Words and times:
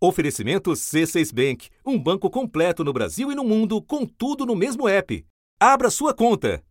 Oferecimento 0.00 0.70
C6 0.70 1.34
Bank, 1.34 1.70
um 1.84 1.98
banco 1.98 2.30
completo 2.30 2.84
no 2.84 2.92
Brasil 2.92 3.32
e 3.32 3.34
no 3.34 3.42
mundo, 3.42 3.82
com 3.82 4.06
tudo 4.06 4.46
no 4.46 4.54
mesmo 4.54 4.88
app. 4.88 5.26
Abra 5.60 5.90
sua 5.90 6.14
conta. 6.14 6.62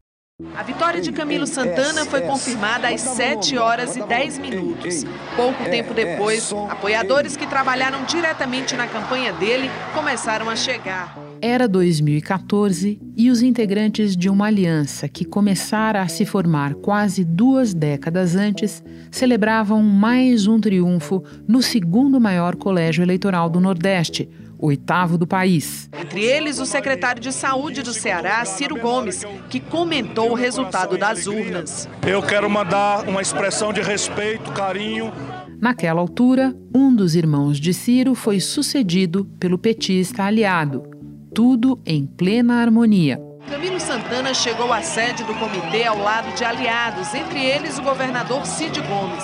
A 0.55 0.63
vitória 0.63 1.01
de 1.01 1.11
Camilo 1.11 1.45
Santana 1.45 2.05
foi 2.05 2.21
confirmada 2.21 2.87
às 2.87 3.01
7 3.01 3.58
horas 3.58 3.98
e 3.98 4.03
10 4.03 4.37
minutos. 4.37 5.03
Pouco 5.35 5.61
tempo 5.66 5.93
depois, 5.93 6.53
apoiadores 6.69 7.35
que 7.35 7.45
trabalharam 7.45 8.05
diretamente 8.05 8.77
na 8.77 8.88
campanha 8.88 9.34
dele 9.34 9.70
começaram 9.94 10.50
a 10.50 10.55
chegar. 10.55 11.27
Era 11.41 11.67
2014 11.67 12.99
e 13.15 13.29
os 13.29 13.43
integrantes 13.43 14.17
de 14.17 14.27
uma 14.29 14.47
aliança 14.47 15.07
que 15.07 15.23
começara 15.23 16.02
a 16.02 16.07
se 16.07 16.25
formar 16.25 16.73
quase 16.75 17.23
duas 17.23 17.75
décadas 17.75 18.35
antes 18.35 18.83
celebravam 19.11 19.84
mais 19.84 20.47
um 20.47 20.59
triunfo 20.59 21.23
no 21.47 21.61
segundo 21.61 22.20
maior 22.20 22.55
colégio 22.55 23.03
eleitoral 23.03 23.49
do 23.49 23.59
Nordeste, 23.59 24.27
oitavo 24.57 25.15
do 25.15 25.27
país. 25.27 25.88
Entre 25.93 26.23
eles, 26.23 26.59
o 26.59 26.65
secretário 26.65 27.21
de 27.21 27.31
Saúde 27.31 27.84
do 27.84 27.93
Ceará, 27.93 28.43
Ciro 28.43 28.79
Gomes, 28.79 29.23
que 29.48 29.59
comentou 29.59 30.31
o 30.31 30.35
resultado 30.35 30.98
das 30.98 31.27
urnas. 31.27 31.88
Eu 32.05 32.23
quero 32.23 32.49
mandar 32.49 33.07
uma 33.07 33.21
expressão 33.21 33.71
de 33.71 33.81
respeito, 33.81 34.51
carinho. 34.54 35.13
Naquela 35.62 36.01
altura, 36.01 36.55
um 36.73 36.95
dos 36.95 37.15
irmãos 37.15 37.59
de 37.59 37.73
Ciro 37.73 38.15
foi 38.15 38.40
sucedido 38.40 39.26
pelo 39.40 39.57
petista 39.57 40.23
aliado. 40.23 40.96
Tudo 41.38 41.80
em 41.86 42.04
plena 42.04 42.55
harmonia. 42.55 43.22
Camilo 43.48 43.80
Santana 43.80 44.34
chegou 44.34 44.73
à 44.73 44.82
sede 44.82 45.23
do 45.23 45.36
comitê 45.36 45.84
ao 45.84 46.00
lado 46.00 46.36
de 46.36 46.44
aliados, 46.44 47.13
entre 47.13 47.46
eles 47.46 47.77
o 47.77 47.84
governador 47.84 48.44
Cid 48.44 48.82
Gomes. 48.82 49.23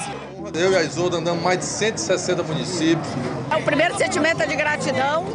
Eu 0.53 0.73
e 0.73 0.75
a 0.75 0.83
Isolda 0.83 1.17
andamos 1.17 1.43
mais 1.43 1.57
de 1.57 1.65
160 1.65 2.43
municípios. 2.43 3.07
É 3.49 3.55
o 3.55 3.63
primeiro 3.63 3.97
sentimento 3.97 4.43
é 4.43 4.45
de 4.45 4.55
gratidão. 4.55 5.25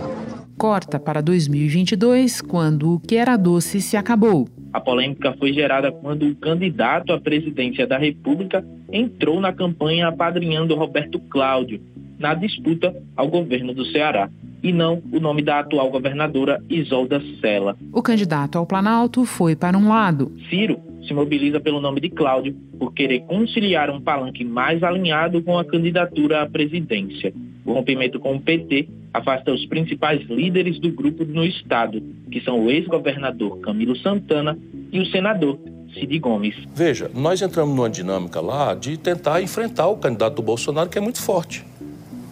Corta 0.56 1.00
para 1.00 1.20
2022, 1.20 2.40
quando 2.40 2.94
o 2.94 3.00
que 3.00 3.16
era 3.16 3.36
doce 3.36 3.80
se 3.82 3.96
acabou. 3.96 4.48
A 4.72 4.80
polêmica 4.80 5.34
foi 5.38 5.52
gerada 5.52 5.90
quando 5.90 6.26
o 6.26 6.34
candidato 6.36 7.12
à 7.12 7.20
presidência 7.20 7.86
da 7.86 7.96
República 7.96 8.64
entrou 8.92 9.40
na 9.40 9.52
campanha 9.52 10.08
apadrinhando 10.08 10.74
Roberto 10.74 11.18
Cláudio 11.30 11.80
na 12.18 12.34
disputa 12.34 12.94
ao 13.16 13.28
governo 13.28 13.72
do 13.72 13.84
Ceará 13.86 14.28
e 14.62 14.72
não 14.72 15.00
o 15.12 15.20
nome 15.20 15.40
da 15.40 15.60
atual 15.60 15.90
governadora 15.90 16.62
Isolda 16.68 17.22
Sela. 17.40 17.76
O 17.92 18.02
candidato 18.02 18.58
ao 18.58 18.66
Planalto 18.66 19.24
foi 19.24 19.54
para 19.54 19.78
um 19.78 19.88
lado. 19.88 20.32
Ciro 20.50 20.80
se 21.06 21.14
mobiliza 21.14 21.60
pelo 21.60 21.80
nome 21.80 22.00
de 22.00 22.10
Cláudio 22.10 22.54
por 22.78 22.92
querer 22.92 23.20
conciliar 23.20 23.88
um 23.88 24.00
palanque 24.00 24.44
mais 24.44 24.82
alinhado 24.82 25.42
com 25.42 25.58
a 25.58 25.64
candidatura 25.64 26.42
à 26.42 26.46
presidência. 26.46 27.32
O 27.68 27.74
rompimento 27.74 28.18
com 28.18 28.34
o 28.34 28.40
PT 28.40 28.88
afasta 29.12 29.52
os 29.52 29.66
principais 29.66 30.22
líderes 30.26 30.80
do 30.80 30.90
grupo 30.90 31.22
no 31.26 31.44
estado, 31.44 32.02
que 32.32 32.40
são 32.40 32.64
o 32.64 32.70
ex-governador 32.70 33.58
Camilo 33.58 33.94
Santana 33.98 34.58
e 34.90 34.98
o 34.98 35.04
senador 35.04 35.58
Cid 35.92 36.18
Gomes. 36.18 36.54
Veja, 36.74 37.10
nós 37.14 37.42
entramos 37.42 37.76
numa 37.76 37.90
dinâmica 37.90 38.40
lá 38.40 38.74
de 38.74 38.96
tentar 38.96 39.42
enfrentar 39.42 39.86
o 39.88 39.98
candidato 39.98 40.36
do 40.36 40.42
Bolsonaro, 40.42 40.88
que 40.88 40.96
é 40.96 41.00
muito 41.00 41.20
forte. 41.20 41.62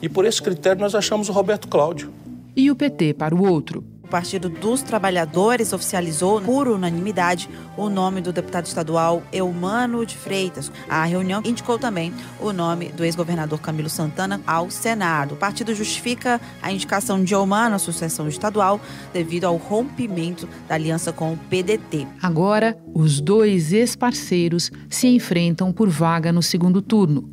E 0.00 0.08
por 0.08 0.24
esse 0.24 0.40
critério 0.40 0.80
nós 0.80 0.94
achamos 0.94 1.28
o 1.28 1.32
Roberto 1.32 1.68
Cláudio. 1.68 2.10
E 2.56 2.70
o 2.70 2.74
PT 2.74 3.12
para 3.12 3.34
o 3.34 3.46
outro. 3.46 3.84
O 4.06 4.08
Partido 4.08 4.48
dos 4.48 4.82
Trabalhadores 4.82 5.72
oficializou, 5.72 6.40
por 6.40 6.68
unanimidade, 6.68 7.50
o 7.76 7.88
nome 7.88 8.20
do 8.20 8.32
deputado 8.32 8.64
estadual 8.64 9.20
Eumano 9.32 10.06
de 10.06 10.16
Freitas. 10.16 10.70
A 10.88 11.04
reunião 11.04 11.42
indicou 11.44 11.76
também 11.76 12.14
o 12.40 12.52
nome 12.52 12.90
do 12.90 13.04
ex-governador 13.04 13.60
Camilo 13.60 13.90
Santana 13.90 14.40
ao 14.46 14.70
Senado. 14.70 15.34
O 15.34 15.36
partido 15.36 15.74
justifica 15.74 16.40
a 16.62 16.70
indicação 16.70 17.24
de 17.24 17.34
Eumano 17.34 17.74
à 17.74 17.78
sucessão 17.80 18.28
estadual 18.28 18.80
devido 19.12 19.42
ao 19.42 19.56
rompimento 19.56 20.48
da 20.68 20.76
aliança 20.76 21.12
com 21.12 21.32
o 21.32 21.36
PDT. 21.36 22.06
Agora, 22.22 22.78
os 22.94 23.20
dois 23.20 23.72
ex-parceiros 23.72 24.70
se 24.88 25.08
enfrentam 25.08 25.72
por 25.72 25.88
vaga 25.88 26.30
no 26.30 26.44
segundo 26.44 26.80
turno 26.80 27.28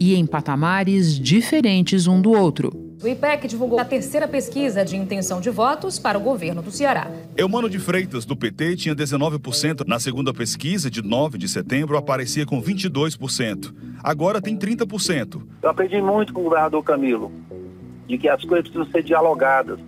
e 0.00 0.14
em 0.14 0.24
patamares 0.24 1.18
diferentes 1.18 2.06
um 2.06 2.18
do 2.18 2.30
outro. 2.30 2.93
O 3.04 3.08
IPEC 3.08 3.46
divulgou 3.46 3.78
a 3.78 3.84
terceira 3.84 4.26
pesquisa 4.26 4.82
de 4.82 4.96
intenção 4.96 5.38
de 5.38 5.50
votos 5.50 5.98
para 5.98 6.16
o 6.16 6.20
governo 6.22 6.62
do 6.62 6.70
Ceará. 6.70 7.10
Eumano 7.36 7.68
de 7.68 7.78
Freitas, 7.78 8.24
do 8.24 8.34
PT, 8.34 8.76
tinha 8.76 8.96
19%. 8.96 9.86
Na 9.86 10.00
segunda 10.00 10.32
pesquisa, 10.32 10.90
de 10.90 11.02
9 11.02 11.36
de 11.36 11.46
setembro, 11.46 11.98
aparecia 11.98 12.46
com 12.46 12.62
22%. 12.62 13.74
Agora 14.02 14.40
tem 14.40 14.56
30%. 14.56 15.42
Eu 15.62 15.68
aprendi 15.68 16.00
muito 16.00 16.32
com 16.32 16.40
o 16.40 16.44
governador 16.44 16.82
Camilo, 16.82 17.30
de 18.08 18.16
que 18.16 18.26
as 18.26 18.42
coisas 18.42 18.70
precisam 18.70 18.90
ser 18.90 19.02
dialogadas. 19.02 19.78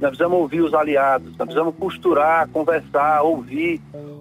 Nós 0.00 0.10
precisamos 0.10 0.38
ouvir 0.38 0.60
os 0.60 0.72
aliados, 0.72 1.26
nós 1.30 1.48
precisamos 1.48 1.74
costurar, 1.74 2.48
conversar, 2.50 3.22
ouvir. 3.22 3.80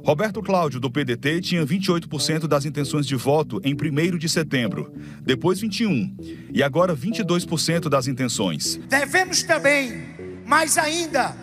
Roberto 0.10 0.42
Cláudio, 0.42 0.80
do 0.80 0.90
PDT, 0.90 1.40
tinha 1.40 1.64
28% 1.64 2.48
das 2.48 2.66
intenções 2.66 3.06
de 3.06 3.16
voto 3.16 3.62
em 3.64 3.76
1 3.76 4.18
de 4.18 4.28
setembro, 4.28 4.92
depois 5.22 5.62
21%, 5.62 6.50
e 6.52 6.64
agora 6.64 6.96
22% 6.96 7.88
das 7.90 8.08
intenções. 8.08 8.80
Devemos 8.90 9.44
também, 9.44 10.42
mais 10.48 10.80
ainda, 10.80 11.38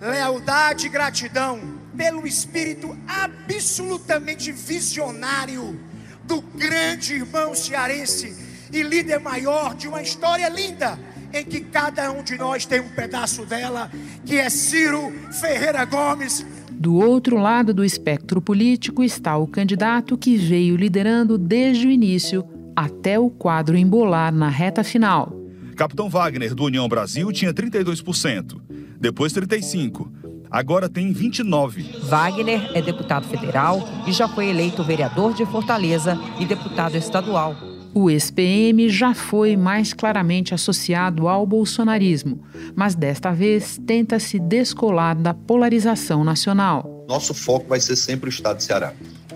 lealdade 0.00 0.86
e 0.86 0.90
gratidão 0.90 1.58
pelo 1.96 2.24
espírito 2.24 2.96
absolutamente 3.04 4.52
visionário 4.52 5.76
do 6.22 6.40
grande 6.40 7.14
irmão 7.14 7.52
cearense 7.52 8.32
e 8.72 8.80
líder 8.84 9.18
maior 9.18 9.74
de 9.74 9.88
uma 9.88 10.00
história 10.00 10.48
linda 10.48 10.96
em 11.34 11.44
que 11.44 11.60
cada 11.60 12.12
um 12.12 12.22
de 12.22 12.38
nós 12.38 12.64
tem 12.64 12.80
um 12.80 12.88
pedaço 12.88 13.44
dela, 13.44 13.90
que 14.24 14.36
é 14.36 14.48
Ciro 14.48 15.12
Ferreira 15.32 15.84
Gomes, 15.84 16.46
do 16.70 16.96
outro 16.96 17.38
lado 17.38 17.72
do 17.72 17.84
espectro 17.84 18.42
político 18.42 19.02
está 19.02 19.36
o 19.36 19.46
candidato 19.46 20.18
que 20.18 20.36
veio 20.36 20.76
liderando 20.76 21.38
desde 21.38 21.86
o 21.86 21.90
início 21.90 22.44
até 22.74 23.18
o 23.18 23.30
quadro 23.30 23.76
embolar 23.76 24.34
na 24.34 24.48
reta 24.48 24.82
final. 24.82 25.32
Capitão 25.76 26.08
Wagner, 26.10 26.54
do 26.54 26.64
União 26.64 26.88
Brasil, 26.88 27.30
tinha 27.32 27.54
32%, 27.54 28.60
depois 29.00 29.32
35%, 29.32 30.08
agora 30.50 30.88
tem 30.88 31.12
29%. 31.12 32.00
Wagner 32.02 32.70
é 32.74 32.82
deputado 32.82 33.26
federal 33.28 33.88
e 34.06 34.12
já 34.12 34.28
foi 34.28 34.48
eleito 34.48 34.84
vereador 34.84 35.32
de 35.32 35.46
Fortaleza 35.46 36.18
e 36.38 36.44
deputado 36.44 36.96
estadual. 36.96 37.73
O 37.96 38.10
ex-PM 38.10 38.88
já 38.88 39.14
foi 39.14 39.56
mais 39.56 39.92
claramente 39.92 40.52
associado 40.52 41.28
ao 41.28 41.46
bolsonarismo, 41.46 42.40
mas 42.74 42.96
desta 42.96 43.30
vez 43.30 43.80
tenta 43.86 44.18
se 44.18 44.40
descolar 44.40 45.14
da 45.14 45.32
polarização 45.32 46.24
nacional. 46.24 47.06
Nosso 47.08 47.32
foco 47.32 47.68
vai 47.68 47.78
ser 47.78 47.94
sempre 47.94 48.28
o 48.28 48.30
Estado 48.30 48.56
de 48.56 48.64
Ceará. 48.64 48.92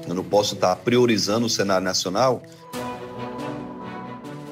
Eu 0.09 0.15
não 0.15 0.25
posso 0.25 0.57
estar 0.57 0.75
priorizando 0.75 1.47
o 1.47 1.49
cenário 1.49 1.85
nacional. 1.85 2.43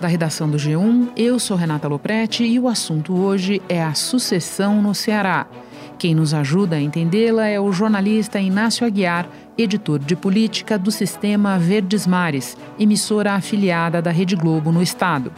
Da 0.01 0.07
redação 0.07 0.49
do 0.49 0.57
G1, 0.57 1.09
eu 1.17 1.41
sou 1.41 1.57
Renata 1.57 1.89
Loprete 1.89 2.45
e 2.45 2.61
o 2.61 2.69
assunto 2.69 3.13
hoje 3.13 3.61
é 3.69 3.83
a 3.83 3.95
sucessão 3.95 4.81
no 4.81 4.95
Ceará. 4.95 5.49
Quem 5.99 6.15
nos 6.15 6.35
ajuda 6.35 6.77
a 6.77 6.81
entendê-la 6.81 7.47
é 7.47 7.59
o 7.59 7.73
jornalista 7.73 8.39
Inácio 8.39 8.87
Aguiar, 8.87 9.27
editor 9.57 9.99
de 9.99 10.15
política 10.15 10.79
do 10.79 10.91
Sistema 10.91 11.59
Verdes 11.59 12.07
Mares, 12.07 12.55
emissora 12.79 13.33
afiliada 13.33 14.03
da 14.03 14.11
Rede 14.11 14.37
Globo 14.37 14.71
no 14.71 14.83
estado. 14.83 15.33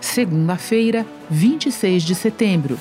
Segunda-feira, 0.00 1.04
26 1.28 2.02
de 2.02 2.14
setembro. 2.14 2.78